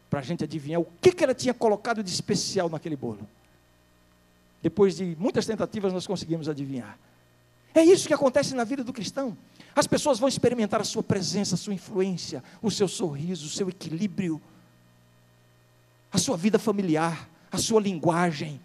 para 0.09 0.19
a 0.19 0.23
gente 0.23 0.43
adivinhar 0.43 0.79
o 0.79 0.87
que, 1.01 1.11
que 1.11 1.23
ela 1.23 1.33
tinha 1.33 1.53
colocado 1.53 2.03
de 2.03 2.11
especial 2.11 2.69
naquele 2.69 2.95
bolo. 2.95 3.27
Depois 4.61 4.97
de 4.97 5.15
muitas 5.19 5.45
tentativas, 5.45 5.91
nós 5.93 6.05
conseguimos 6.05 6.47
adivinhar. 6.47 6.97
É 7.73 7.83
isso 7.83 8.07
que 8.07 8.13
acontece 8.13 8.55
na 8.55 8.63
vida 8.63 8.83
do 8.83 8.93
cristão. 8.93 9.37
As 9.75 9.85
pessoas 9.85 10.17
vão 10.17 10.27
experimentar 10.27 10.81
a 10.81 10.83
sua 10.83 11.03
presença, 11.03 11.55
a 11.55 11.57
sua 11.57 11.73
influência, 11.73 12.43
o 12.61 12.71
seu 12.71 12.87
sorriso, 12.87 13.45
o 13.45 13.49
seu 13.49 13.69
equilíbrio, 13.69 14.41
a 16.11 16.17
sua 16.17 16.35
vida 16.35 16.57
familiar, 16.57 17.29
a 17.51 17.57
sua 17.57 17.79
linguagem, 17.79 18.59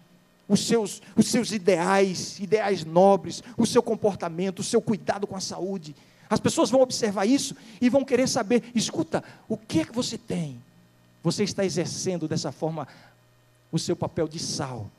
os 0.47 0.67
seus, 0.67 1.01
os 1.15 1.27
seus 1.27 1.51
ideais, 1.51 2.39
ideais 2.39 2.83
nobres, 2.83 3.43
o 3.57 3.65
seu 3.65 3.81
comportamento, 3.81 4.59
o 4.59 4.63
seu 4.63 4.81
cuidado 4.81 5.25
com 5.25 5.35
a 5.35 5.39
saúde. 5.39 5.95
As 6.29 6.39
pessoas 6.39 6.69
vão 6.69 6.81
observar 6.81 7.25
isso 7.25 7.55
e 7.79 7.89
vão 7.89 8.03
querer 8.03 8.27
saber: 8.27 8.63
escuta, 8.75 9.23
o 9.47 9.57
que 9.57 9.81
é 9.81 9.85
que 9.85 9.93
você 9.93 10.17
tem? 10.17 10.59
Você 11.23 11.43
está 11.43 11.63
exercendo 11.63 12.27
dessa 12.27 12.51
forma 12.51 12.87
o 13.71 13.79
seu 13.79 13.95
papel 13.95 14.27
de 14.27 14.39
sal. 14.39 14.89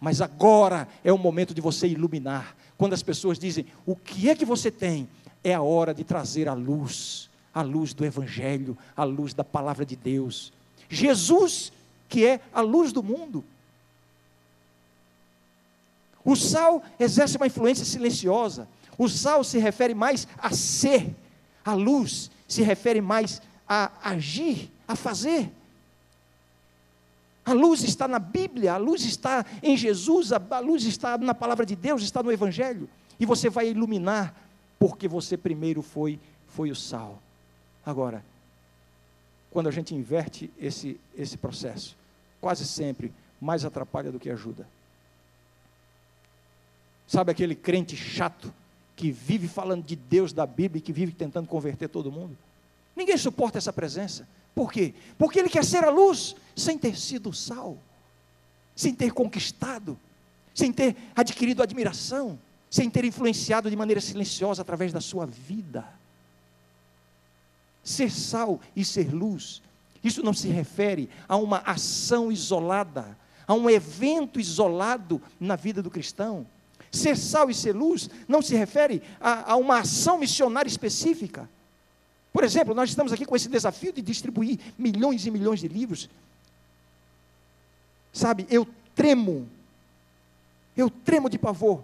Mas 0.00 0.20
agora 0.20 0.88
é 1.04 1.12
o 1.12 1.18
momento 1.18 1.54
de 1.54 1.60
você 1.60 1.86
iluminar. 1.86 2.56
Quando 2.76 2.92
as 2.92 3.02
pessoas 3.02 3.38
dizem: 3.38 3.66
o 3.86 3.94
que 3.96 4.28
é 4.28 4.34
que 4.34 4.44
você 4.44 4.70
tem? 4.70 5.08
É 5.44 5.54
a 5.54 5.62
hora 5.62 5.92
de 5.92 6.04
trazer 6.04 6.48
a 6.48 6.54
luz, 6.54 7.28
a 7.52 7.62
luz 7.62 7.92
do 7.92 8.04
Evangelho, 8.04 8.76
a 8.96 9.04
luz 9.04 9.34
da 9.34 9.44
palavra 9.44 9.84
de 9.84 9.96
Deus. 9.96 10.52
Jesus, 10.88 11.72
que 12.08 12.26
é 12.26 12.40
a 12.52 12.60
luz 12.60 12.92
do 12.92 13.02
mundo, 13.02 13.44
o 16.24 16.36
sal 16.36 16.82
exerce 16.98 17.36
uma 17.36 17.46
influência 17.46 17.84
silenciosa. 17.84 18.68
O 18.96 19.08
sal 19.08 19.42
se 19.42 19.58
refere 19.58 19.94
mais 19.94 20.28
a 20.38 20.50
ser. 20.50 21.14
A 21.64 21.74
luz 21.74 22.30
se 22.46 22.62
refere 22.62 23.00
mais 23.00 23.40
a 23.68 23.90
agir, 24.02 24.70
a 24.86 24.94
fazer. 24.94 25.50
A 27.44 27.52
luz 27.52 27.82
está 27.82 28.06
na 28.06 28.20
Bíblia, 28.20 28.74
a 28.74 28.76
luz 28.76 29.04
está 29.04 29.44
em 29.62 29.76
Jesus, 29.76 30.32
a 30.32 30.60
luz 30.60 30.84
está 30.84 31.18
na 31.18 31.34
palavra 31.34 31.66
de 31.66 31.74
Deus, 31.74 32.02
está 32.02 32.22
no 32.22 32.30
Evangelho. 32.30 32.88
E 33.18 33.26
você 33.26 33.50
vai 33.50 33.68
iluminar, 33.68 34.34
porque 34.78 35.08
você 35.08 35.36
primeiro 35.36 35.82
foi, 35.82 36.20
foi 36.48 36.70
o 36.70 36.76
sal. 36.76 37.20
Agora, 37.84 38.24
quando 39.50 39.68
a 39.68 39.72
gente 39.72 39.94
inverte 39.94 40.50
esse, 40.58 40.98
esse 41.16 41.36
processo, 41.36 41.96
quase 42.40 42.64
sempre 42.64 43.12
mais 43.40 43.64
atrapalha 43.64 44.12
do 44.12 44.20
que 44.20 44.30
ajuda. 44.30 44.66
Sabe 47.12 47.30
aquele 47.30 47.54
crente 47.54 47.94
chato 47.94 48.50
que 48.96 49.12
vive 49.12 49.46
falando 49.46 49.84
de 49.84 49.94
Deus 49.94 50.32
da 50.32 50.46
Bíblia 50.46 50.78
e 50.78 50.80
que 50.80 50.94
vive 50.94 51.12
tentando 51.12 51.46
converter 51.46 51.90
todo 51.90 52.10
mundo? 52.10 52.38
Ninguém 52.96 53.18
suporta 53.18 53.58
essa 53.58 53.70
presença. 53.70 54.26
Por 54.54 54.72
quê? 54.72 54.94
Porque 55.18 55.38
ele 55.38 55.50
quer 55.50 55.62
ser 55.62 55.84
a 55.84 55.90
luz 55.90 56.34
sem 56.56 56.78
ter 56.78 56.98
sido 56.98 57.30
sal, 57.30 57.76
sem 58.74 58.94
ter 58.94 59.12
conquistado, 59.12 59.98
sem 60.54 60.72
ter 60.72 60.96
adquirido 61.14 61.62
admiração, 61.62 62.38
sem 62.70 62.88
ter 62.88 63.04
influenciado 63.04 63.68
de 63.68 63.76
maneira 63.76 64.00
silenciosa 64.00 64.62
através 64.62 64.90
da 64.90 65.02
sua 65.02 65.26
vida. 65.26 65.86
Ser 67.84 68.10
sal 68.10 68.58
e 68.74 68.86
ser 68.86 69.12
luz, 69.12 69.60
isso 70.02 70.22
não 70.22 70.32
se 70.32 70.48
refere 70.48 71.10
a 71.28 71.36
uma 71.36 71.58
ação 71.58 72.32
isolada, 72.32 73.18
a 73.46 73.52
um 73.52 73.68
evento 73.68 74.40
isolado 74.40 75.20
na 75.38 75.56
vida 75.56 75.82
do 75.82 75.90
cristão. 75.90 76.46
Ser 76.92 77.16
sal 77.16 77.50
e 77.50 77.54
ser 77.54 77.74
luz 77.74 78.08
não 78.28 78.42
se 78.42 78.54
refere 78.54 79.02
a, 79.18 79.52
a 79.52 79.56
uma 79.56 79.78
ação 79.78 80.18
missionária 80.18 80.68
específica. 80.68 81.48
Por 82.32 82.44
exemplo, 82.44 82.74
nós 82.74 82.90
estamos 82.90 83.12
aqui 83.12 83.24
com 83.24 83.34
esse 83.34 83.48
desafio 83.48 83.92
de 83.92 84.02
distribuir 84.02 84.60
milhões 84.78 85.26
e 85.26 85.30
milhões 85.30 85.60
de 85.60 85.68
livros. 85.68 86.08
Sabe, 88.12 88.46
eu 88.50 88.68
tremo, 88.94 89.48
eu 90.76 90.90
tremo 90.90 91.30
de 91.30 91.38
pavor 91.38 91.82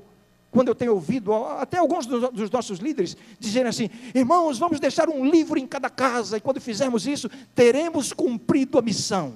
quando 0.51 0.69
eu 0.69 0.75
tenho 0.75 0.95
ouvido 0.95 1.35
até 1.35 1.79
alguns 1.79 2.07
dos 2.07 2.51
nossos 2.51 2.79
líderes 2.79 3.17
dizerem 3.39 3.69
assim: 3.69 3.91
irmãos, 4.15 4.59
vamos 4.59 4.81
deixar 4.81 5.09
um 5.09 5.25
livro 5.25 5.59
em 5.59 5.67
cada 5.67 5.91
casa, 5.91 6.37
e 6.37 6.41
quando 6.41 6.61
fizermos 6.61 7.07
isso, 7.07 7.31
teremos 7.55 8.13
cumprido 8.13 8.79
a 8.79 8.83
missão. 8.83 9.35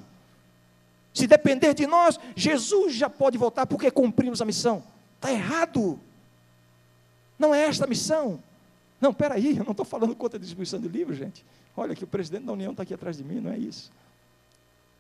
Se 1.13 1.27
depender 1.27 1.75
de 1.75 1.87
nós, 1.87 2.19
Jesus 2.35 2.95
já 2.95 3.11
pode 3.11 3.37
voltar 3.37 3.67
porque 3.67 3.91
cumprimos 3.91 4.41
a 4.41 4.45
missão. 4.47 4.83
Está 5.23 5.31
errado. 5.31 6.01
Não 7.39 7.55
é 7.55 7.63
esta 7.63 7.85
a 7.85 7.87
missão. 7.87 8.43
Não, 9.01 9.15
peraí, 9.15 9.57
eu 9.57 9.63
não 9.63 9.71
estou 9.71 9.87
falando 9.87 10.17
contra 10.17 10.37
a 10.37 10.41
distribuição 10.41 10.81
de 10.81 10.89
livros, 10.89 11.17
gente. 11.17 11.45
Olha 11.77 11.95
que 11.95 12.03
o 12.03 12.09
presidente 12.09 12.45
da 12.45 12.53
União 12.53 12.73
está 12.73 12.83
aqui 12.83 12.93
atrás 12.93 13.17
de 13.19 13.23
mim, 13.23 13.41
não 13.41 13.53
é 13.53 13.57
isso. 13.57 13.93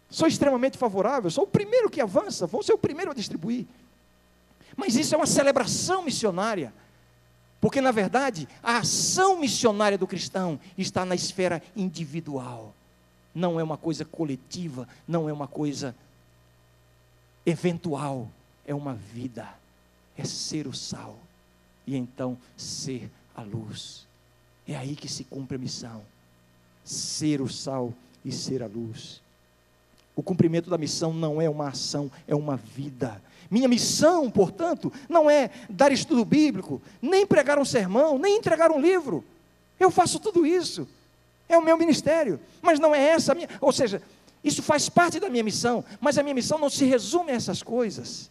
Sou 0.08 0.28
extremamente 0.28 0.78
favorável, 0.78 1.28
sou 1.28 1.42
o 1.42 1.46
primeiro 1.46 1.90
que 1.90 2.00
avança, 2.00 2.46
vou 2.46 2.62
ser 2.62 2.72
o 2.72 2.78
primeiro 2.78 3.10
a 3.10 3.14
distribuir. 3.14 3.66
Mas 4.76 4.94
isso 4.94 5.12
é 5.12 5.18
uma 5.18 5.26
celebração 5.26 6.02
missionária. 6.02 6.72
Porque, 7.60 7.80
na 7.80 7.90
verdade, 7.90 8.48
a 8.62 8.78
ação 8.78 9.40
missionária 9.40 9.98
do 9.98 10.06
cristão 10.06 10.58
está 10.78 11.04
na 11.04 11.16
esfera 11.16 11.60
individual. 11.74 12.72
Não 13.34 13.58
é 13.58 13.62
uma 13.62 13.76
coisa 13.76 14.04
coletiva, 14.04 14.86
não 15.06 15.28
é 15.28 15.32
uma 15.32 15.48
coisa 15.48 15.96
eventual. 17.44 18.28
É 18.64 18.72
uma 18.72 18.94
vida. 18.94 19.61
É 20.16 20.24
ser 20.24 20.66
o 20.66 20.72
sal. 20.72 21.18
E 21.86 21.96
então 21.96 22.38
ser 22.56 23.10
a 23.34 23.42
luz. 23.42 24.06
É 24.66 24.76
aí 24.76 24.94
que 24.94 25.08
se 25.08 25.24
cumpre 25.24 25.56
a 25.56 25.60
missão. 25.60 26.02
Ser 26.84 27.40
o 27.40 27.48
sal 27.48 27.92
e 28.24 28.30
ser 28.30 28.62
a 28.62 28.66
luz. 28.66 29.20
O 30.14 30.22
cumprimento 30.22 30.68
da 30.68 30.76
missão 30.76 31.12
não 31.12 31.40
é 31.40 31.48
uma 31.48 31.68
ação, 31.68 32.10
é 32.26 32.34
uma 32.34 32.56
vida. 32.56 33.20
Minha 33.50 33.68
missão, 33.68 34.30
portanto, 34.30 34.92
não 35.08 35.30
é 35.30 35.50
dar 35.68 35.92
estudo 35.92 36.24
bíblico, 36.24 36.80
nem 37.00 37.26
pregar 37.26 37.58
um 37.58 37.64
sermão, 37.64 38.18
nem 38.18 38.36
entregar 38.36 38.70
um 38.70 38.80
livro. 38.80 39.24
Eu 39.78 39.90
faço 39.90 40.18
tudo 40.18 40.46
isso. 40.46 40.86
É 41.48 41.58
o 41.58 41.62
meu 41.62 41.76
ministério, 41.76 42.40
mas 42.60 42.78
não 42.78 42.94
é 42.94 43.08
essa 43.10 43.32
a 43.32 43.34
minha, 43.34 43.48
ou 43.60 43.72
seja, 43.72 44.02
isso 44.42 44.62
faz 44.62 44.88
parte 44.88 45.20
da 45.20 45.28
minha 45.28 45.44
missão, 45.44 45.84
mas 46.00 46.16
a 46.16 46.22
minha 46.22 46.34
missão 46.34 46.58
não 46.58 46.70
se 46.70 46.84
resume 46.84 47.30
a 47.32 47.34
essas 47.34 47.62
coisas. 47.62 48.30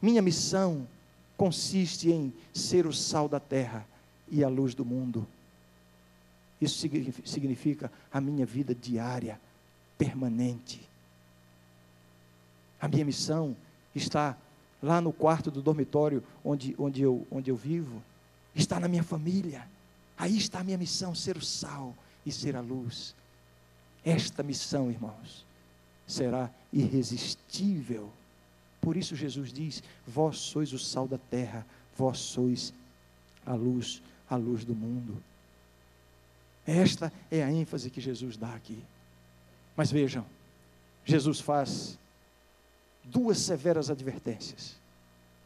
Minha 0.00 0.20
missão 0.20 0.86
consiste 1.38 2.10
em 2.10 2.34
ser 2.52 2.84
o 2.84 2.92
sal 2.92 3.28
da 3.28 3.38
terra 3.38 3.86
e 4.28 4.42
a 4.42 4.48
luz 4.48 4.74
do 4.74 4.84
mundo. 4.84 5.26
Isso 6.60 6.86
significa 7.24 7.90
a 8.12 8.20
minha 8.20 8.44
vida 8.44 8.74
diária, 8.74 9.40
permanente. 9.96 10.86
A 12.80 12.88
minha 12.88 13.04
missão 13.04 13.56
está 13.94 14.36
lá 14.82 15.00
no 15.00 15.12
quarto 15.12 15.48
do 15.48 15.62
dormitório 15.62 16.24
onde, 16.44 16.74
onde, 16.76 17.02
eu, 17.02 17.24
onde 17.30 17.50
eu 17.50 17.56
vivo, 17.56 18.02
está 18.54 18.80
na 18.80 18.88
minha 18.88 19.04
família. 19.04 19.64
Aí 20.16 20.36
está 20.36 20.58
a 20.58 20.64
minha 20.64 20.76
missão: 20.76 21.14
ser 21.14 21.36
o 21.36 21.42
sal 21.42 21.94
e 22.26 22.32
ser 22.32 22.56
a 22.56 22.60
luz. 22.60 23.14
Esta 24.04 24.42
missão, 24.42 24.90
irmãos, 24.90 25.46
será 26.04 26.50
irresistível. 26.72 28.10
Por 28.80 28.96
isso 28.96 29.16
Jesus 29.16 29.52
diz: 29.52 29.82
Vós 30.06 30.38
sois 30.38 30.72
o 30.72 30.78
sal 30.78 31.06
da 31.06 31.18
terra, 31.18 31.66
vós 31.96 32.18
sois 32.18 32.72
a 33.44 33.54
luz 33.54 34.02
a 34.30 34.36
luz 34.36 34.64
do 34.64 34.74
mundo. 34.74 35.22
Esta 36.66 37.12
é 37.30 37.42
a 37.42 37.50
ênfase 37.50 37.90
que 37.90 38.00
Jesus 38.00 38.36
dá 38.36 38.54
aqui. 38.54 38.82
Mas 39.74 39.90
vejam, 39.90 40.24
Jesus 41.04 41.40
faz 41.40 41.98
duas 43.02 43.38
severas 43.38 43.90
advertências 43.90 44.76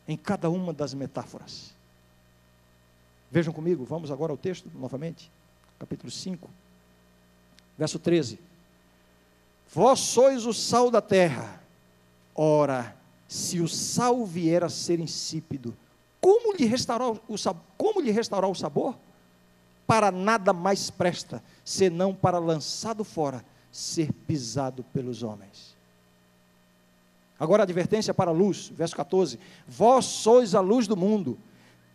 em 0.09 0.17
cada 0.17 0.51
uma 0.51 0.73
das 0.73 0.95
metáforas. 0.95 1.73
Vejam 3.31 3.53
comigo, 3.53 3.85
vamos 3.85 4.11
agora 4.11 4.33
ao 4.33 4.37
texto 4.37 4.71
novamente, 4.75 5.31
capítulo 5.79 6.11
5, 6.11 6.51
verso 7.79 7.99
13. 7.99 8.39
Vós 9.73 10.01
sois 10.01 10.45
o 10.45 10.53
sal 10.53 10.91
da 10.91 11.01
terra. 11.01 11.63
Ora, 12.35 12.97
se 13.33 13.63
o 13.63 13.67
sal 13.67 14.27
vier 14.27 14.63
a 14.63 14.69
ser 14.69 15.01
insípido, 15.01 15.75
como 16.21 16.55
lhe 16.55 16.67
restaurar 16.67 17.09
o, 17.09 17.19
como 17.79 18.03
lhe 18.03 18.11
restaurar 18.11 18.51
o 18.51 18.55
sabor? 18.55 18.95
Para 19.87 20.11
nada 20.11 20.53
mais 20.53 20.91
presta, 20.91 21.43
senão 21.65 22.15
para 22.15 22.39
lançado 22.39 23.03
fora, 23.03 23.43
ser 23.71 24.13
pisado 24.13 24.85
pelos 24.93 25.23
homens. 25.23 25.75
Agora 27.41 27.63
a 27.63 27.65
advertência 27.65 28.13
para 28.13 28.31
a 28.31 28.35
luz, 28.35 28.71
verso 28.77 28.95
14: 28.95 29.39
Vós 29.67 30.05
sois 30.05 30.55
a 30.55 30.61
luz 30.61 30.87
do 30.87 30.97
mundo. 30.97 31.39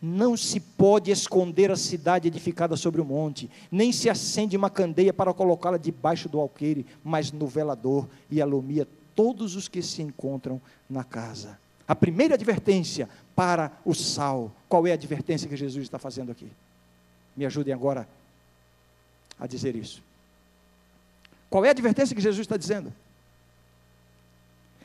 Não 0.02 0.36
se 0.36 0.60
pode 0.60 1.12
esconder 1.12 1.70
a 1.70 1.76
cidade 1.76 2.28
edificada 2.28 2.76
sobre 2.76 3.00
o 3.00 3.06
monte, 3.06 3.48
nem 3.72 3.92
se 3.92 4.10
acende 4.10 4.58
uma 4.58 4.72
candeia 4.72 5.14
para 5.14 5.34
colocá-la 5.36 5.78
debaixo 5.78 6.28
do 6.28 6.40
alqueire, 6.40 6.86
mas 7.04 7.32
no 7.32 7.46
velador 7.46 8.08
e 8.30 8.42
alumia 8.42 8.88
todos 9.18 9.56
os 9.56 9.68
que 9.68 9.82
se 9.82 10.04
encontram 10.04 10.62
na 10.88 11.04
casa. 11.04 11.60
A 11.88 11.96
primeira 11.96 12.36
advertência 12.36 13.10
para 13.36 13.72
o 13.84 13.96
sal. 13.96 14.52
Qual 14.70 14.86
é 14.86 14.92
a 14.92 14.94
advertência 14.94 15.50
que 15.50 15.58
Jesus 15.58 15.84
está 15.84 15.98
fazendo 15.98 16.32
aqui? 16.32 16.48
Me 17.36 17.44
ajudem 17.44 17.74
agora 17.74 18.08
a 19.40 19.48
dizer 19.48 19.76
isso. 19.76 20.04
Qual 21.50 21.66
é 21.66 21.70
a 21.70 21.72
advertência 21.72 22.16
que 22.16 22.22
Jesus 22.22 22.42
está 22.42 22.58
dizendo? 22.58 22.94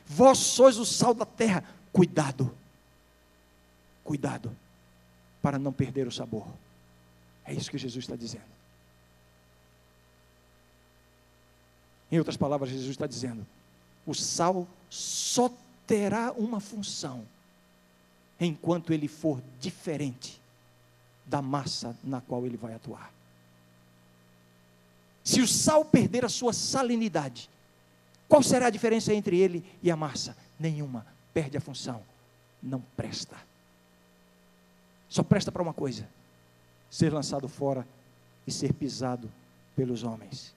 Vós 0.03 0.39
sois 0.39 0.79
o 0.79 0.85
sal 0.85 1.13
da 1.13 1.25
terra. 1.25 1.63
Cuidado. 1.91 2.51
Cuidado. 4.03 4.55
Para 5.43 5.59
não 5.59 5.71
perder 5.71 6.07
o 6.07 6.11
sabor. 6.11 6.47
É 7.45 7.53
isso 7.53 7.69
que 7.69 7.77
Jesus 7.77 8.03
está 8.03 8.15
dizendo. 8.15 8.51
Em 12.11 12.17
outras 12.17 12.37
palavras, 12.37 12.71
Jesus 12.71 12.91
está 12.91 13.05
dizendo: 13.05 13.45
o 14.05 14.13
sal 14.13 14.67
só 14.89 15.51
terá 15.87 16.31
uma 16.33 16.59
função 16.59 17.25
enquanto 18.39 18.91
ele 18.91 19.07
for 19.07 19.41
diferente 19.59 20.41
da 21.25 21.41
massa 21.41 21.95
na 22.03 22.19
qual 22.21 22.45
ele 22.45 22.57
vai 22.57 22.73
atuar. 22.73 23.11
Se 25.23 25.39
o 25.41 25.47
sal 25.47 25.85
perder 25.85 26.25
a 26.25 26.29
sua 26.29 26.51
salinidade, 26.51 27.49
qual 28.27 28.43
será 28.43 28.67
a 28.67 28.69
diferença 28.69 29.13
entre 29.13 29.37
ele 29.37 29.63
e 29.81 29.89
a 29.89 29.95
massa? 29.95 30.35
Nenhuma. 30.59 31.05
Perde 31.33 31.55
a 31.55 31.61
função. 31.61 32.01
Não 32.61 32.81
presta. 32.95 33.37
Só 35.07 35.23
presta 35.23 35.51
para 35.51 35.61
uma 35.61 35.73
coisa: 35.73 36.07
ser 36.89 37.13
lançado 37.13 37.47
fora 37.47 37.87
e 38.45 38.51
ser 38.51 38.73
pisado 38.73 39.31
pelos 39.75 40.03
homens. 40.03 40.53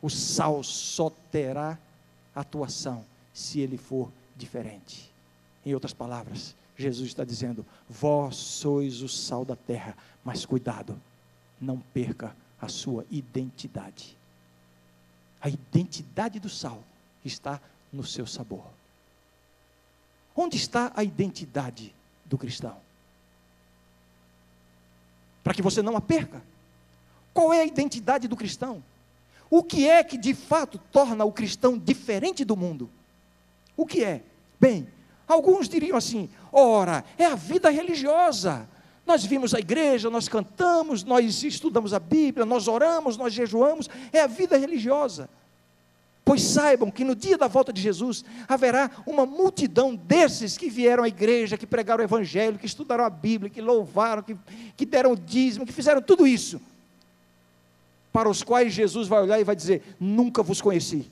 O 0.00 0.08
sal 0.08 0.62
só 0.62 1.10
terá 1.30 1.76
atuação 2.40 3.04
se 3.32 3.60
ele 3.60 3.76
for 3.76 4.10
diferente. 4.36 5.10
Em 5.64 5.74
outras 5.74 5.92
palavras, 5.92 6.54
Jesus 6.76 7.08
está 7.08 7.24
dizendo: 7.24 7.64
Vós 7.88 8.36
sois 8.36 9.02
o 9.02 9.08
sal 9.08 9.44
da 9.44 9.56
terra, 9.56 9.96
mas 10.24 10.46
cuidado, 10.46 11.00
não 11.60 11.78
perca 11.78 12.34
a 12.60 12.68
sua 12.68 13.04
identidade. 13.10 14.16
A 15.40 15.48
identidade 15.48 16.40
do 16.40 16.48
sal 16.48 16.82
está 17.24 17.60
no 17.92 18.04
seu 18.04 18.26
sabor. 18.26 18.64
Onde 20.34 20.56
está 20.56 20.92
a 20.94 21.02
identidade 21.02 21.94
do 22.24 22.38
cristão? 22.38 22.76
Para 25.42 25.54
que 25.54 25.62
você 25.62 25.82
não 25.82 25.96
a 25.96 26.00
perca. 26.00 26.42
Qual 27.32 27.52
é 27.52 27.60
a 27.60 27.66
identidade 27.66 28.28
do 28.28 28.36
cristão? 28.36 28.82
O 29.50 29.62
que 29.62 29.88
é 29.88 30.04
que 30.04 30.18
de 30.18 30.34
fato 30.34 30.78
torna 30.92 31.24
o 31.24 31.32
cristão 31.32 31.78
diferente 31.78 32.44
do 32.44 32.56
mundo? 32.56 32.90
O 33.76 33.86
que 33.86 34.04
é? 34.04 34.22
Bem, 34.60 34.88
alguns 35.26 35.68
diriam 35.68 35.96
assim: 35.96 36.28
ora, 36.52 37.04
é 37.16 37.24
a 37.24 37.34
vida 37.34 37.70
religiosa. 37.70 38.68
Nós 39.06 39.24
vimos 39.24 39.54
a 39.54 39.58
igreja, 39.58 40.10
nós 40.10 40.28
cantamos, 40.28 41.02
nós 41.02 41.42
estudamos 41.42 41.94
a 41.94 41.98
Bíblia, 41.98 42.44
nós 42.44 42.68
oramos, 42.68 43.16
nós 43.16 43.32
jejuamos, 43.32 43.88
é 44.12 44.20
a 44.20 44.26
vida 44.26 44.58
religiosa. 44.58 45.30
Pois 46.28 46.42
saibam 46.42 46.90
que 46.90 47.04
no 47.04 47.16
dia 47.16 47.38
da 47.38 47.48
volta 47.48 47.72
de 47.72 47.80
Jesus 47.80 48.22
haverá 48.46 48.90
uma 49.06 49.24
multidão 49.24 49.94
desses 49.96 50.58
que 50.58 50.68
vieram 50.68 51.04
à 51.04 51.08
igreja, 51.08 51.56
que 51.56 51.66
pregaram 51.66 52.02
o 52.02 52.06
Evangelho, 52.06 52.58
que 52.58 52.66
estudaram 52.66 53.02
a 53.02 53.08
Bíblia, 53.08 53.48
que 53.48 53.62
louvaram, 53.62 54.22
que, 54.22 54.36
que 54.76 54.84
deram 54.84 55.12
o 55.12 55.16
dízimo, 55.16 55.64
que 55.64 55.72
fizeram 55.72 56.02
tudo 56.02 56.26
isso, 56.26 56.60
para 58.12 58.28
os 58.28 58.42
quais 58.42 58.72
Jesus 58.72 59.08
vai 59.08 59.22
olhar 59.22 59.40
e 59.40 59.44
vai 59.44 59.56
dizer: 59.56 59.82
Nunca 59.98 60.42
vos 60.42 60.60
conheci. 60.60 61.10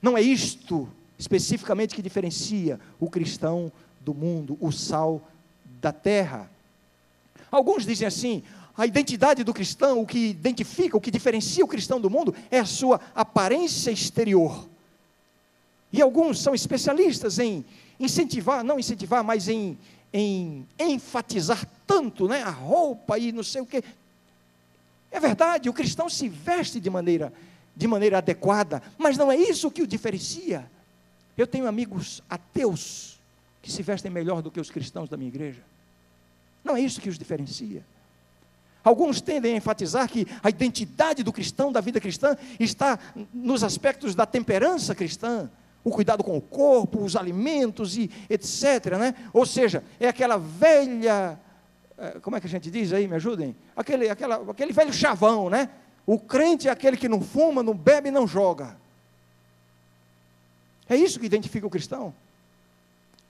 Não 0.00 0.18
é 0.18 0.20
isto 0.20 0.88
especificamente 1.18 1.94
que 1.94 2.02
diferencia 2.02 2.78
o 3.00 3.08
cristão 3.08 3.72
do 4.00 4.12
mundo, 4.12 4.58
o 4.60 4.70
sal 4.70 5.22
da 5.80 5.92
terra. 5.92 6.50
Alguns 7.50 7.86
dizem 7.86 8.06
assim: 8.06 8.42
a 8.76 8.86
identidade 8.86 9.44
do 9.44 9.54
cristão, 9.54 10.00
o 10.00 10.06
que 10.06 10.30
identifica, 10.30 10.96
o 10.96 11.00
que 11.00 11.10
diferencia 11.10 11.64
o 11.64 11.68
cristão 11.68 12.00
do 12.00 12.10
mundo, 12.10 12.34
é 12.50 12.58
a 12.58 12.66
sua 12.66 13.00
aparência 13.14 13.90
exterior. 13.90 14.68
E 15.92 16.02
alguns 16.02 16.42
são 16.42 16.54
especialistas 16.54 17.38
em 17.38 17.64
incentivar, 18.00 18.64
não 18.64 18.78
incentivar, 18.78 19.22
mas 19.22 19.48
em, 19.48 19.78
em 20.16 20.64
enfatizar 20.78 21.68
tanto 21.84 22.28
né, 22.28 22.40
a 22.44 22.50
roupa 22.50 23.18
e 23.18 23.32
não 23.32 23.42
sei 23.42 23.60
o 23.60 23.66
quê. 23.66 23.82
É 25.10 25.18
verdade, 25.18 25.68
o 25.68 25.72
cristão 25.72 26.08
se 26.08 26.28
veste 26.28 26.78
de 26.78 26.88
maneira, 26.88 27.32
de 27.74 27.88
maneira 27.88 28.18
adequada, 28.18 28.80
mas 28.96 29.18
não 29.18 29.32
é 29.32 29.36
isso 29.36 29.72
que 29.72 29.82
o 29.82 29.86
diferencia. 29.88 30.70
Eu 31.36 31.48
tenho 31.48 31.66
amigos 31.66 32.22
ateus 32.30 33.18
que 33.60 33.72
se 33.72 33.82
vestem 33.82 34.08
melhor 34.08 34.40
do 34.40 34.52
que 34.52 34.60
os 34.60 34.70
cristãos 34.70 35.08
da 35.08 35.16
minha 35.16 35.28
igreja. 35.28 35.62
Não 36.62 36.76
é 36.76 36.80
isso 36.80 37.00
que 37.00 37.08
os 37.08 37.18
diferencia. 37.18 37.84
Alguns 38.84 39.20
tendem 39.20 39.54
a 39.54 39.56
enfatizar 39.56 40.08
que 40.08 40.28
a 40.42 40.48
identidade 40.48 41.24
do 41.24 41.32
cristão, 41.32 41.72
da 41.72 41.80
vida 41.80 42.00
cristã, 42.00 42.36
está 42.60 43.00
nos 43.32 43.64
aspectos 43.64 44.14
da 44.14 44.26
temperança 44.26 44.94
cristã, 44.94 45.50
o 45.84 45.90
cuidado 45.90 46.24
com 46.24 46.36
o 46.36 46.40
corpo, 46.40 47.04
os 47.04 47.14
alimentos 47.14 47.96
e 47.96 48.10
etc. 48.30 48.96
Né? 48.98 49.14
Ou 49.32 49.44
seja, 49.44 49.84
é 50.00 50.08
aquela 50.08 50.38
velha. 50.38 51.38
Eh, 51.98 52.18
como 52.22 52.36
é 52.36 52.40
que 52.40 52.46
a 52.46 52.50
gente 52.50 52.70
diz 52.70 52.92
aí? 52.92 53.06
Me 53.06 53.16
ajudem? 53.16 53.54
Aquele, 53.76 54.08
aquela, 54.08 54.50
aquele 54.50 54.72
velho 54.72 54.92
chavão, 54.92 55.50
né? 55.50 55.68
O 56.06 56.18
crente 56.18 56.68
é 56.68 56.70
aquele 56.70 56.96
que 56.96 57.08
não 57.08 57.20
fuma, 57.20 57.62
não 57.62 57.74
bebe 57.74 58.08
e 58.08 58.12
não 58.12 58.26
joga. 58.26 58.76
É 60.88 60.96
isso 60.96 61.20
que 61.20 61.26
identifica 61.26 61.66
o 61.66 61.70
cristão. 61.70 62.14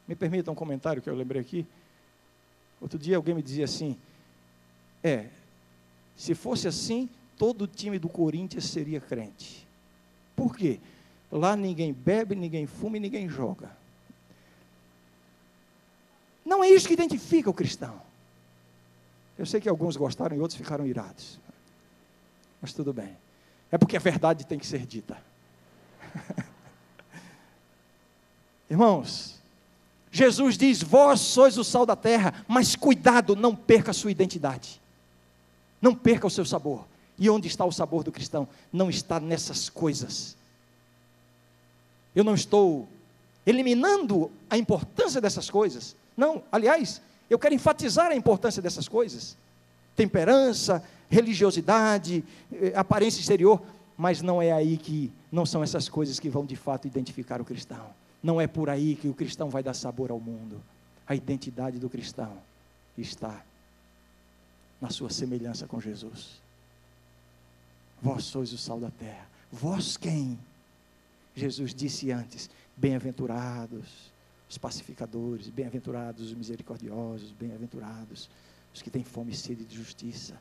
Me 0.07 0.15
permita 0.15 0.51
um 0.51 0.55
comentário 0.55 1.03
que 1.03 1.11
eu 1.11 1.15
lembrei 1.15 1.41
aqui. 1.41 1.67
Outro 2.81 2.99
dia 2.99 3.17
alguém 3.17 3.35
me 3.35 3.43
dizia 3.43 3.65
assim: 3.65 3.97
é, 5.03 5.27
se 6.17 6.35
fosse 6.35 6.69
assim, 6.69 7.09
todo 7.37 7.67
time 7.67 7.99
do 7.99 8.09
Corinthians 8.09 8.67
seria 8.67 9.01
crente. 9.01 9.67
Por 10.37 10.57
quê? 10.57 10.81
Lá 11.37 11.57
ninguém 11.57 11.93
bebe, 11.93 12.37
ninguém 12.37 12.65
fuma 12.65 12.97
e 12.97 13.01
ninguém 13.01 13.29
joga. 13.29 13.69
Não 16.45 16.63
é 16.63 16.71
isso 16.71 16.87
que 16.87 16.95
identifica 16.95 17.51
o 17.51 17.55
cristão. 17.55 18.01
Eu 19.37 19.45
sei 19.45 19.61
que 19.61 19.69
alguns 19.69 19.97
gostaram 19.97 20.37
e 20.37 20.41
outros 20.41 20.57
ficaram 20.57 20.87
irados. 20.87 21.41
Mas 22.63 22.73
tudo 22.73 22.93
bem. 22.93 23.17
É 23.69 23.77
porque 23.77 23.97
a 23.97 24.01
verdade 24.01 24.47
tem 24.47 24.61
que 24.61 24.67
ser 24.67 24.87
dita. 24.87 25.21
Irmãos, 28.71 29.43
Jesus 30.13 30.57
diz: 30.57 30.85
Vós 30.85 31.19
sois 31.19 31.59
o 31.59 31.65
sal 31.65 31.85
da 31.85 31.97
terra, 31.97 32.45
mas 32.47 32.77
cuidado, 32.77 33.35
não 33.35 33.57
perca 33.57 33.91
a 33.91 33.95
sua 33.95 34.13
identidade. 34.13 34.81
Não 35.83 35.97
perca 35.97 36.29
o 36.29 36.31
seu 36.31 36.45
sabor. 36.45 36.87
E 37.19 37.29
onde 37.29 37.49
está 37.49 37.65
o 37.65 37.73
sabor 37.73 38.05
do 38.05 38.13
cristão? 38.13 38.47
Não 38.73 38.89
está 38.89 39.19
nessas 39.19 39.69
coisas. 39.69 40.37
Eu 42.15 42.25
não 42.25 42.35
estou 42.35 42.89
eliminando 43.47 44.31
a 44.49 44.57
importância 44.57 45.21
dessas 45.21 45.51
coisas. 45.51 45.97
Não, 46.17 46.43
aliás, 46.51 47.01
eu 47.29 47.39
quero 47.39 47.55
enfatizar 47.55 48.11
a 48.11 48.17
importância 48.17 48.63
dessas 48.63 48.89
coisas. 48.89 49.37
Temperança, 49.97 50.83
religiosidade, 51.09 52.25
eh, 52.53 52.73
aparência 52.75 53.21
exterior, 53.21 53.61
mas 53.97 54.23
não 54.23 54.41
é 54.41 54.53
aí 54.53 54.77
que 54.77 55.13
não 55.31 55.45
são 55.47 55.63
essas 55.63 55.89
coisas 55.89 56.19
que 56.19 56.29
vão 56.29 56.45
de 56.45 56.57
fato 56.57 56.87
identificar 56.87 57.41
o 57.41 57.45
cristão. 57.45 57.87
Não 58.23 58.41
é 58.41 58.47
por 58.47 58.71
aí 58.71 58.97
que 58.97 59.09
o 59.09 59.15
cristão 59.15 59.51
vai 59.51 59.63
dar 59.63 59.75
sabor 59.75 60.11
ao 60.11 60.19
mundo. 60.19 60.61
A 61.07 61.15
identidade 61.15 61.79
do 61.79 61.91
cristão 61.91 62.39
está 62.97 63.45
na 64.81 64.91
sua 64.91 65.11
semelhança 65.11 65.67
com 65.67 65.81
Jesus. 65.81 66.43
Vós 68.01 68.25
sois 68.25 68.53
o 68.53 68.59
sal 68.59 68.81
da 68.81 68.91
terra. 68.91 69.27
Vós 69.53 69.97
quem? 69.97 70.39
Jesus 71.35 71.75
disse 71.75 72.11
antes: 72.11 72.49
bem-aventurados 72.77 74.13
os 74.49 74.59
pacificadores, 74.59 75.49
bem-aventurados 75.49 76.29
os 76.29 76.35
misericordiosos, 76.35 77.33
bem-aventurados 77.33 78.29
os 78.73 78.83
que 78.83 78.91
têm 78.91 79.03
fome 79.03 79.33
e 79.33 79.37
sede 79.37 79.65
de 79.65 79.77
justiça. 79.77 80.41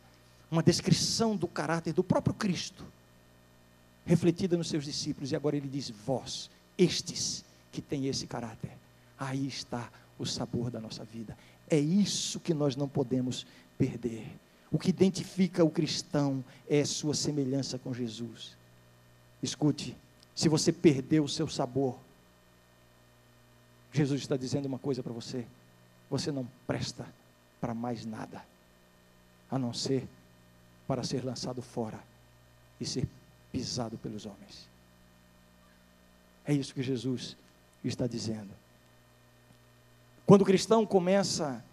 Uma 0.52 0.62
descrição 0.62 1.36
do 1.36 1.48
caráter 1.48 1.94
do 1.94 2.04
próprio 2.04 2.34
Cristo, 2.34 2.86
refletida 4.06 4.56
nos 4.56 4.70
seus 4.70 4.86
discípulos, 4.86 5.32
e 5.32 5.36
agora 5.36 5.58
ele 5.58 5.68
diz: 5.68 5.90
vós, 5.90 6.50
estes 6.78 7.44
que 7.72 7.82
têm 7.82 8.08
esse 8.08 8.28
caráter. 8.28 8.72
Aí 9.18 9.48
está 9.48 9.90
o 10.20 10.26
sabor 10.26 10.70
da 10.70 10.80
nossa 10.80 11.04
vida. 11.04 11.38
É 11.70 11.80
isso 11.80 12.40
que 12.40 12.54
nós 12.54 12.76
não 12.76 12.88
podemos 12.88 13.46
perder. 13.78 14.28
O 14.72 14.78
que 14.78 14.90
identifica 14.90 15.64
o 15.64 15.70
cristão 15.70 16.44
é 16.68 16.84
sua 16.84 17.14
semelhança 17.14 17.78
com 17.78 17.94
Jesus. 17.94 18.58
Escute, 19.42 19.96
se 20.36 20.50
você 20.50 20.72
perdeu 20.72 21.24
o 21.24 21.30
seu 21.30 21.48
sabor, 21.48 21.98
Jesus 23.92 24.22
está 24.22 24.36
dizendo 24.36 24.66
uma 24.66 24.80
coisa 24.80 25.04
para 25.04 25.14
você: 25.14 25.46
você 26.10 26.32
não 26.32 26.48
presta 26.66 27.06
para 27.62 27.74
mais 27.74 28.06
nada, 28.06 28.44
a 29.50 29.58
não 29.58 29.74
ser 29.74 30.08
para 30.88 31.04
ser 31.04 31.24
lançado 31.24 31.62
fora 31.62 32.00
e 32.80 32.86
ser 32.86 33.08
pisado 33.52 33.98
pelos 33.98 34.26
homens. 34.26 34.68
É 36.46 36.54
isso 36.54 36.74
que 36.74 36.84
Jesus 36.84 37.38
está 37.84 38.08
dizendo. 38.08 38.50
Quando 40.26 40.42
o 40.42 40.46
cristão 40.46 40.86
começa 40.86 41.64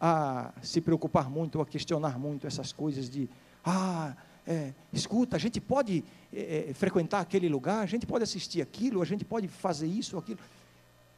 a 0.00 0.52
se 0.62 0.80
preocupar 0.80 1.28
muito, 1.28 1.60
a 1.60 1.66
questionar 1.66 2.18
muito 2.18 2.46
essas 2.46 2.72
coisas 2.72 3.10
de, 3.10 3.28
ah, 3.64 4.16
é, 4.50 4.72
escuta, 4.92 5.36
a 5.36 5.38
gente 5.38 5.60
pode 5.60 6.02
é, 6.32 6.70
é, 6.70 6.74
frequentar 6.74 7.20
aquele 7.20 7.48
lugar, 7.48 7.84
a 7.84 7.86
gente 7.86 8.04
pode 8.04 8.24
assistir 8.24 8.60
aquilo, 8.60 9.00
a 9.00 9.04
gente 9.04 9.24
pode 9.24 9.46
fazer 9.46 9.86
isso 9.86 10.16
ou 10.16 10.20
aquilo. 10.20 10.40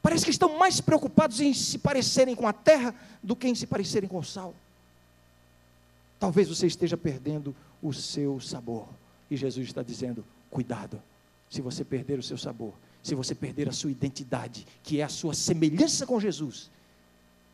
Parece 0.03 0.23
que 0.23 0.29
estão 0.29 0.59
mais 0.59 0.79
preocupados 0.79 1.39
em 1.39 1.51
se 1.51 1.79
parecerem 1.79 2.35
com 2.35 2.47
a 2.47 2.53
terra 2.53 2.93
do 3.23 3.35
que 3.35 3.47
em 3.47 3.55
se 3.55 3.65
parecerem 3.65 4.07
com 4.07 4.19
o 4.19 4.23
sal. 4.23 4.53
Talvez 6.19 6.47
você 6.47 6.67
esteja 6.67 6.95
perdendo 6.95 7.55
o 7.81 7.91
seu 7.91 8.39
sabor. 8.39 8.87
E 9.31 9.35
Jesus 9.35 9.65
está 9.65 9.81
dizendo: 9.81 10.23
cuidado, 10.51 11.01
se 11.49 11.59
você 11.59 11.83
perder 11.83 12.19
o 12.19 12.23
seu 12.23 12.37
sabor, 12.37 12.73
se 13.01 13.15
você 13.15 13.33
perder 13.33 13.67
a 13.67 13.71
sua 13.71 13.89
identidade, 13.89 14.67
que 14.83 14.99
é 14.99 15.03
a 15.03 15.09
sua 15.09 15.33
semelhança 15.33 16.05
com 16.05 16.19
Jesus, 16.19 16.69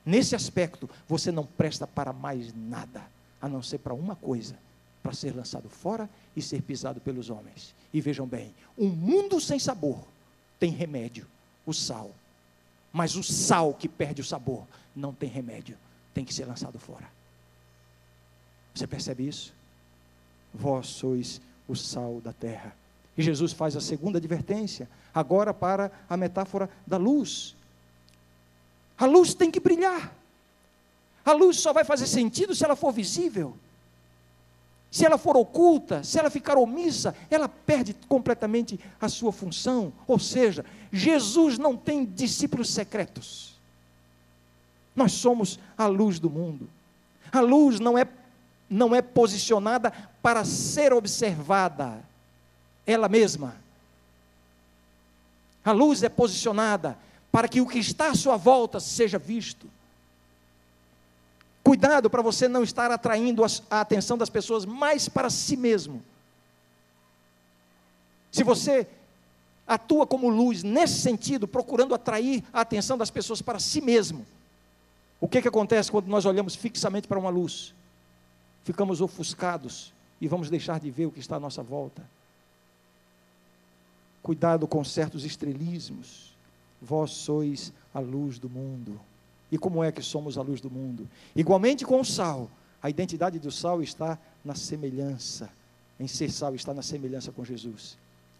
nesse 0.06 0.36
aspecto, 0.36 0.90
você 1.08 1.32
não 1.32 1.46
presta 1.46 1.88
para 1.88 2.12
mais 2.12 2.54
nada, 2.54 3.02
a 3.42 3.48
não 3.48 3.62
ser 3.62 3.78
para 3.78 3.94
uma 3.94 4.16
coisa: 4.16 4.58
para 5.02 5.14
ser 5.14 5.36
lançado 5.36 5.70
fora 5.70 6.10
e 6.36 6.42
ser 6.42 6.62
pisado 6.62 7.00
pelos 7.00 7.30
homens. 7.30 7.74
E 7.94 8.02
vejam 8.02 8.28
bem: 8.28 8.54
um 8.78 8.88
mundo 8.88 9.40
sem 9.40 9.60
sabor 9.60 10.04
tem 10.60 10.72
remédio, 10.72 11.26
o 11.66 11.74
sal. 11.74 12.12
Mas 12.92 13.16
o 13.16 13.24
sal 13.24 13.74
que 13.74 13.88
perde 13.88 14.22
o 14.22 14.26
sabor 14.26 14.66
não 14.96 15.14
tem 15.14 15.30
remédio, 15.30 15.78
tem 16.14 16.26
que 16.26 16.34
ser 16.34 16.46
lançado 16.46 16.80
fora. 16.80 17.08
Você 18.74 18.88
percebe 18.88 19.28
isso? 19.28 19.54
Vós 20.54 20.88
sois 20.88 21.40
o 21.68 21.76
sal 21.76 22.20
da 22.22 22.34
terra. 22.34 22.76
E 23.18 23.22
Jesus 23.22 23.52
faz 23.52 23.76
a 23.76 23.82
segunda 23.82 24.18
advertência, 24.18 24.90
agora 25.14 25.54
para 25.54 25.92
a 26.10 26.16
metáfora 26.16 26.70
da 26.88 26.98
luz. 26.98 27.56
A 28.98 29.06
luz 29.06 29.34
tem 29.34 29.52
que 29.52 29.60
brilhar. 29.60 30.14
A 31.24 31.34
luz 31.34 31.58
só 31.58 31.72
vai 31.72 31.84
fazer 31.84 32.08
sentido 32.08 32.56
se 32.56 32.64
ela 32.64 32.76
for 32.76 32.92
visível. 32.92 33.56
Se 34.92 35.06
ela 35.06 35.18
for 35.18 35.38
oculta, 35.38 36.04
se 36.04 36.18
ela 36.18 36.30
ficar 36.30 36.58
omissa, 36.58 37.16
ela 37.30 37.48
perde 37.48 37.96
completamente 38.08 38.80
a 39.00 39.08
sua 39.08 39.32
função. 39.32 39.94
Ou 40.08 40.18
seja, 40.18 40.66
Jesus 40.92 41.58
não 41.60 41.78
tem 41.78 42.04
discípulos 42.06 42.70
secretos. 42.72 43.54
Nós 44.96 45.12
somos 45.12 45.60
a 45.78 45.86
luz 45.86 46.20
do 46.20 46.30
mundo. 46.30 46.68
A 47.32 47.40
luz 47.40 47.80
não 47.80 47.98
é, 47.98 48.08
não 48.70 48.96
é 48.96 49.02
posicionada 49.02 49.92
para 50.22 50.44
ser 50.44 50.92
observada 50.92 52.04
ela 52.86 53.08
mesma. 53.08 53.56
A 55.64 55.72
luz 55.72 56.02
é 56.02 56.10
posicionada 56.10 56.98
para 57.32 57.48
que 57.48 57.62
o 57.62 57.68
que 57.68 57.78
está 57.78 58.10
à 58.10 58.16
sua 58.16 58.38
volta 58.38 58.80
seja 58.80 59.20
visto. 59.20 59.70
Cuidado 61.70 62.10
para 62.10 62.24
você 62.24 62.48
não 62.48 62.64
estar 62.64 62.90
atraindo 62.90 63.44
a 63.46 63.80
atenção 63.80 64.18
das 64.18 64.28
pessoas 64.28 64.66
mais 64.66 65.08
para 65.08 65.30
si 65.30 65.56
mesmo. 65.56 66.02
Se 68.32 68.44
você 68.44 68.88
atua 69.68 70.08
como 70.08 70.30
luz 70.30 70.64
nesse 70.64 71.00
sentido, 71.00 71.48
procurando 71.48 71.94
atrair 71.94 72.44
a 72.52 72.62
atenção 72.62 72.98
das 72.98 73.12
pessoas 73.12 73.40
para 73.40 73.60
si 73.60 73.82
mesmo, 73.82 74.26
o 75.22 75.28
que, 75.28 75.44
que 75.44 75.48
acontece 75.48 75.92
quando 75.92 76.08
nós 76.08 76.26
olhamos 76.26 76.56
fixamente 76.56 77.08
para 77.08 77.20
uma 77.20 77.30
luz? 77.30 77.76
Ficamos 78.64 79.00
ofuscados 79.00 79.94
e 80.20 80.28
vamos 80.28 80.50
deixar 80.50 80.80
de 80.80 80.90
ver 80.90 81.06
o 81.06 81.12
que 81.12 81.20
está 81.20 81.36
à 81.36 81.40
nossa 81.40 81.62
volta. 81.62 82.02
Cuidado 84.24 84.68
com 84.68 84.84
certos 84.84 85.24
estrelismos. 85.24 86.36
Vós 86.82 87.12
sois 87.12 87.72
a 87.94 88.00
luz 88.00 88.40
do 88.40 88.50
mundo. 88.50 89.00
E 89.52 89.58
como 89.58 89.84
é 89.84 89.92
que 89.92 90.02
somos 90.02 90.38
a 90.38 90.42
luz 90.42 90.62
do 90.62 90.70
mundo? 90.70 91.08
Igualmente 91.36 91.86
com 91.86 92.00
o 92.00 92.06
sal, 92.06 92.50
A 92.82 92.90
identidade 92.90 93.40
do 93.40 93.52
sal 93.52 93.84
está 93.84 94.18
na 94.44 94.56
semelhança. 94.56 95.50
Em 96.00 96.08
ser 96.08 96.32
sal 96.32 96.56
está 96.56 96.74
na 96.74 96.82
semelhança 96.82 97.30
com 97.30 97.44
Jesus. 97.44 97.98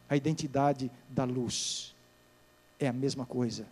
A 0.10 0.16
identidade 0.16 0.90
da 1.10 1.26
luz 1.26 1.94
é 2.80 2.88
a 2.88 2.94
mesma 2.94 3.26
coisa. 3.26 3.66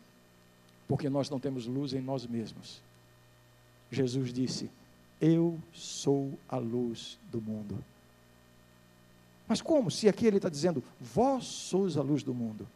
Porque 0.85 1.09
nós 1.09 1.29
não 1.29 1.39
temos 1.39 1.65
luz 1.65 1.93
em 1.93 2.01
nós 2.01 2.25
mesmos. 2.25 2.81
Jesus 3.89 4.33
disse: 4.33 4.69
Eu 5.21 5.57
sou 5.71 6.37
a 6.49 6.57
luz 6.57 7.17
do 7.31 7.39
mundo. 7.39 7.81
Mas 9.47 9.61
como? 9.61 9.89
Se 9.89 10.09
aqui 10.09 10.25
ele 10.25 10.35
está 10.35 10.49
dizendo, 10.49 10.83
vós 10.99 11.45
sois 11.45 11.95
a 11.95 12.01
luz 12.01 12.23
do 12.23 12.33
mundo. 12.33 12.67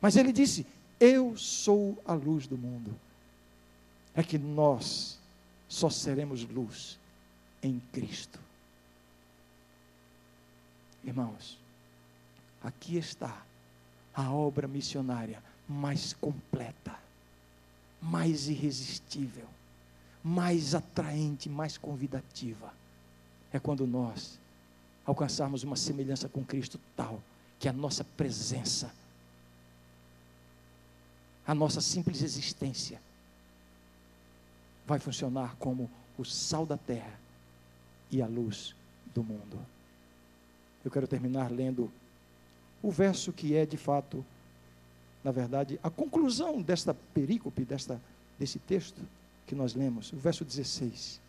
Mas 0.00 0.14
ele 0.16 0.32
disse, 0.32 0.64
eu 1.00 1.36
sou 1.36 1.98
a 2.06 2.14
luz 2.14 2.46
do 2.46 2.56
mundo. 2.56 2.94
É 4.16 4.22
que 4.22 4.38
nós 4.38 5.18
só 5.68 5.90
seremos 5.90 6.42
luz 6.42 6.98
em 7.62 7.80
Cristo. 7.92 8.40
Irmãos, 11.04 11.58
aqui 12.62 12.96
está 12.96 13.44
a 14.14 14.32
obra 14.32 14.66
missionária 14.66 15.42
mais 15.68 16.12
completa, 16.14 16.98
mais 18.00 18.48
irresistível, 18.48 19.46
mais 20.24 20.74
atraente, 20.74 21.48
mais 21.48 21.76
convidativa. 21.76 22.72
É 23.52 23.58
quando 23.58 23.86
nós 23.86 24.38
alcançarmos 25.04 25.62
uma 25.62 25.76
semelhança 25.76 26.28
com 26.28 26.44
Cristo 26.44 26.80
tal 26.96 27.22
que 27.58 27.68
a 27.68 27.72
nossa 27.72 28.02
presença, 28.02 28.92
a 31.46 31.54
nossa 31.54 31.80
simples 31.80 32.22
existência, 32.22 33.00
vai 34.86 34.98
funcionar 34.98 35.56
como 35.56 35.90
o 36.16 36.24
sal 36.24 36.64
da 36.64 36.76
terra 36.76 37.18
e 38.10 38.22
a 38.22 38.26
luz 38.26 38.74
do 39.14 39.22
mundo. 39.22 39.58
Eu 40.84 40.90
quero 40.90 41.08
terminar 41.08 41.50
lendo 41.50 41.90
o 42.82 42.90
verso 42.90 43.32
que 43.32 43.54
é 43.54 43.66
de 43.66 43.76
fato, 43.76 44.24
na 45.24 45.32
verdade, 45.32 45.80
a 45.82 45.90
conclusão 45.90 46.62
desta 46.62 46.94
perícope, 46.94 47.64
desta, 47.64 48.00
desse 48.38 48.58
texto 48.60 49.00
que 49.46 49.54
nós 49.54 49.74
lemos, 49.74 50.12
o 50.12 50.16
verso 50.16 50.44
16. 50.44 51.20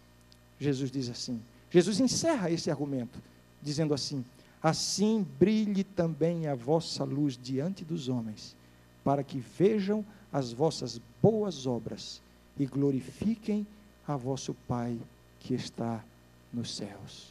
Jesus 0.60 0.92
diz 0.92 1.10
assim: 1.10 1.42
Jesus 1.72 2.00
encerra 2.00 2.52
esse 2.52 2.70
argumento 2.70 3.20
dizendo 3.62 3.94
assim: 3.94 4.24
Assim 4.62 5.26
brilhe 5.40 5.84
também 5.84 6.48
a 6.48 6.56
vossa 6.56 7.04
luz 7.04 7.40
diante 7.42 7.84
dos 7.84 8.10
homens, 8.10 8.56
para 9.04 9.24
que 9.24 9.40
vejam 9.40 10.06
as 10.32 10.52
vossas 10.52 11.02
boas 11.22 11.66
obras 11.66 12.22
e 12.60 12.66
glorifiquem 12.66 13.66
a 14.08 14.16
vosso 14.16 14.54
Pai 14.68 14.98
que 15.40 15.54
está 15.54 16.04
nos 16.52 16.76
céus. 16.76 17.30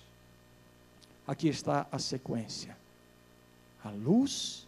Aqui 1.26 1.48
está 1.48 1.86
a 1.90 1.98
sequência: 1.98 2.76
a 3.84 3.90
luz, 3.90 4.66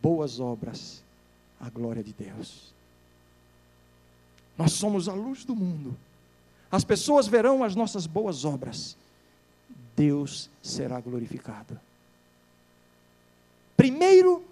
boas 0.00 0.40
obras, 0.40 1.02
a 1.60 1.68
glória 1.68 2.02
de 2.02 2.12
Deus. 2.12 2.72
Nós 4.56 4.72
somos 4.72 5.08
a 5.08 5.14
luz 5.14 5.44
do 5.44 5.56
mundo. 5.56 5.96
As 6.70 6.84
pessoas 6.84 7.26
verão 7.26 7.62
as 7.62 7.74
nossas 7.74 8.06
boas 8.06 8.44
obras 8.44 8.96
Deus 9.96 10.48
será 10.62 11.00
glorificado. 11.00 11.78
Primeiro, 13.76 14.44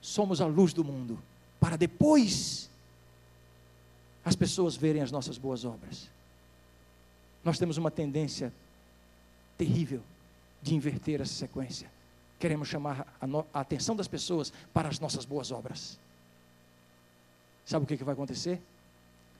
somos 0.00 0.40
a 0.40 0.46
luz 0.46 0.72
do 0.72 0.84
mundo, 0.84 1.18
para 1.58 1.76
depois 1.76 2.70
as 4.24 4.34
pessoas 4.34 4.76
verem 4.76 5.02
as 5.02 5.10
nossas 5.10 5.36
boas 5.36 5.64
obras. 5.64 6.08
Nós 7.44 7.58
temos 7.58 7.76
uma 7.76 7.90
tendência 7.90 8.52
terrível 9.58 10.00
de 10.62 10.74
inverter 10.74 11.20
essa 11.20 11.34
sequência. 11.34 11.90
Queremos 12.38 12.68
chamar 12.68 13.06
a, 13.20 13.26
no, 13.26 13.46
a 13.52 13.60
atenção 13.60 13.94
das 13.94 14.08
pessoas 14.08 14.52
para 14.72 14.88
as 14.88 14.98
nossas 14.98 15.24
boas 15.24 15.50
obras. 15.50 15.98
Sabe 17.66 17.84
o 17.84 17.86
que, 17.86 17.96
que 17.96 18.04
vai 18.04 18.14
acontecer? 18.14 18.60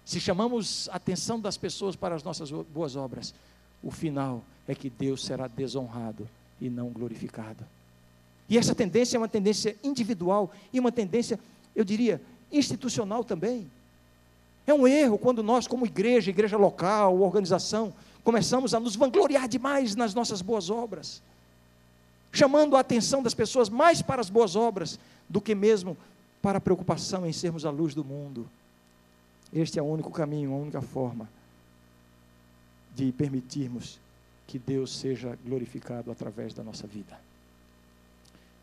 Se 0.04 0.20
chamamos 0.20 0.88
a 0.90 0.96
atenção 0.96 1.40
das 1.40 1.56
pessoas 1.56 1.96
para 1.96 2.14
as 2.14 2.22
nossas 2.22 2.50
boas 2.50 2.94
obras, 2.94 3.34
o 3.82 3.90
final 3.90 4.44
é 4.68 4.74
que 4.74 4.90
Deus 4.90 5.24
será 5.24 5.46
desonrado 5.46 6.28
e 6.60 6.68
não 6.68 6.90
glorificado. 6.90 7.64
E 8.48 8.58
essa 8.58 8.74
tendência 8.74 9.16
é 9.16 9.18
uma 9.18 9.28
tendência 9.28 9.76
individual 9.82 10.52
e 10.72 10.78
uma 10.78 10.92
tendência, 10.92 11.38
eu 11.74 11.84
diria, 11.84 12.20
institucional 12.52 13.24
também. 13.24 13.66
É 14.66 14.72
um 14.72 14.86
erro 14.88 15.18
quando 15.18 15.42
nós, 15.42 15.66
como 15.66 15.86
igreja, 15.86 16.30
igreja 16.30 16.56
local, 16.56 17.20
organização, 17.20 17.92
começamos 18.22 18.74
a 18.74 18.80
nos 18.80 18.96
vangloriar 18.96 19.46
demais 19.46 19.94
nas 19.94 20.14
nossas 20.14 20.40
boas 20.40 20.70
obras, 20.70 21.22
chamando 22.32 22.76
a 22.76 22.80
atenção 22.80 23.22
das 23.22 23.34
pessoas 23.34 23.68
mais 23.68 24.00
para 24.00 24.20
as 24.20 24.30
boas 24.30 24.56
obras 24.56 24.98
do 25.28 25.40
que 25.40 25.54
mesmo 25.54 25.96
para 26.40 26.58
a 26.58 26.60
preocupação 26.60 27.26
em 27.26 27.32
sermos 27.32 27.64
a 27.64 27.70
luz 27.70 27.94
do 27.94 28.04
mundo. 28.04 28.48
Este 29.52 29.78
é 29.78 29.82
o 29.82 29.86
único 29.86 30.10
caminho, 30.10 30.52
a 30.52 30.56
única 30.56 30.80
forma 30.80 31.28
de 32.94 33.12
permitirmos 33.12 33.98
que 34.46 34.58
Deus 34.58 34.96
seja 34.96 35.38
glorificado 35.44 36.10
através 36.10 36.54
da 36.54 36.62
nossa 36.62 36.86
vida. 36.86 37.18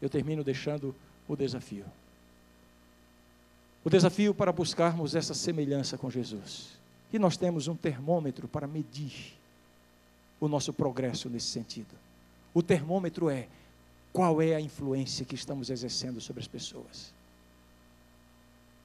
Eu 0.01 0.09
termino 0.09 0.43
deixando 0.43 0.95
o 1.27 1.35
desafio. 1.35 1.85
O 3.83 3.89
desafio 3.89 4.33
para 4.33 4.51
buscarmos 4.51 5.15
essa 5.15 5.33
semelhança 5.33 5.97
com 5.97 6.09
Jesus. 6.09 6.69
E 7.11 7.19
nós 7.19 7.35
temos 7.35 7.67
um 7.67 7.75
termômetro 7.75 8.47
para 8.47 8.67
medir 8.67 9.33
o 10.39 10.47
nosso 10.47 10.71
progresso 10.71 11.29
nesse 11.29 11.47
sentido. 11.47 11.95
O 12.53 12.61
termômetro 12.61 13.29
é 13.29 13.47
qual 14.13 14.41
é 14.41 14.55
a 14.55 14.61
influência 14.61 15.25
que 15.25 15.35
estamos 15.35 15.69
exercendo 15.69 16.21
sobre 16.21 16.41
as 16.41 16.47
pessoas. 16.47 17.13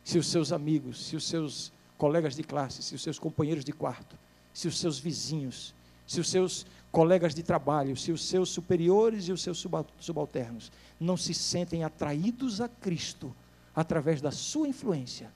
Se 0.04 0.18
os 0.18 0.28
seus 0.28 0.52
amigos, 0.52 1.06
se 1.06 1.16
os 1.16 1.26
seus 1.26 1.72
colegas 1.98 2.34
de 2.34 2.42
classe, 2.42 2.82
se 2.82 2.94
os 2.94 3.02
seus 3.02 3.18
companheiros 3.18 3.64
de 3.64 3.72
quarto 3.72 4.16
se 4.56 4.66
os 4.66 4.78
seus 4.78 4.98
vizinhos, 4.98 5.74
se 6.06 6.18
os 6.18 6.30
seus 6.30 6.64
colegas 6.90 7.34
de 7.34 7.42
trabalho, 7.42 7.94
se 7.94 8.10
os 8.10 8.24
seus 8.24 8.48
superiores 8.48 9.28
e 9.28 9.32
os 9.32 9.42
seus 9.42 9.62
subalternos 10.00 10.72
não 10.98 11.14
se 11.14 11.34
sentem 11.34 11.84
atraídos 11.84 12.58
a 12.62 12.66
Cristo 12.66 13.36
através 13.76 14.22
da 14.22 14.32
sua 14.32 14.66
influência, 14.66 15.30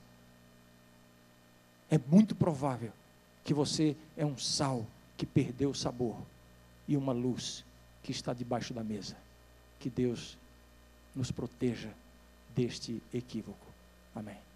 é 1.89 1.97
muito 1.97 2.33
provável 2.33 2.91
que 3.43 3.53
você 3.53 3.95
é 4.17 4.25
um 4.25 4.37
sal 4.37 4.85
que 5.15 5.25
perdeu 5.25 5.69
o 5.69 5.75
sabor 5.75 6.17
e 6.87 6.97
uma 6.97 7.13
luz 7.13 7.63
que 8.01 8.11
está 8.11 8.33
debaixo 8.33 8.73
da 8.73 8.83
mesa. 8.83 9.15
Que 9.79 9.89
Deus 9.89 10.37
nos 11.15 11.31
proteja 11.31 11.89
deste 12.55 13.01
equívoco. 13.13 13.67
Amém. 14.15 14.50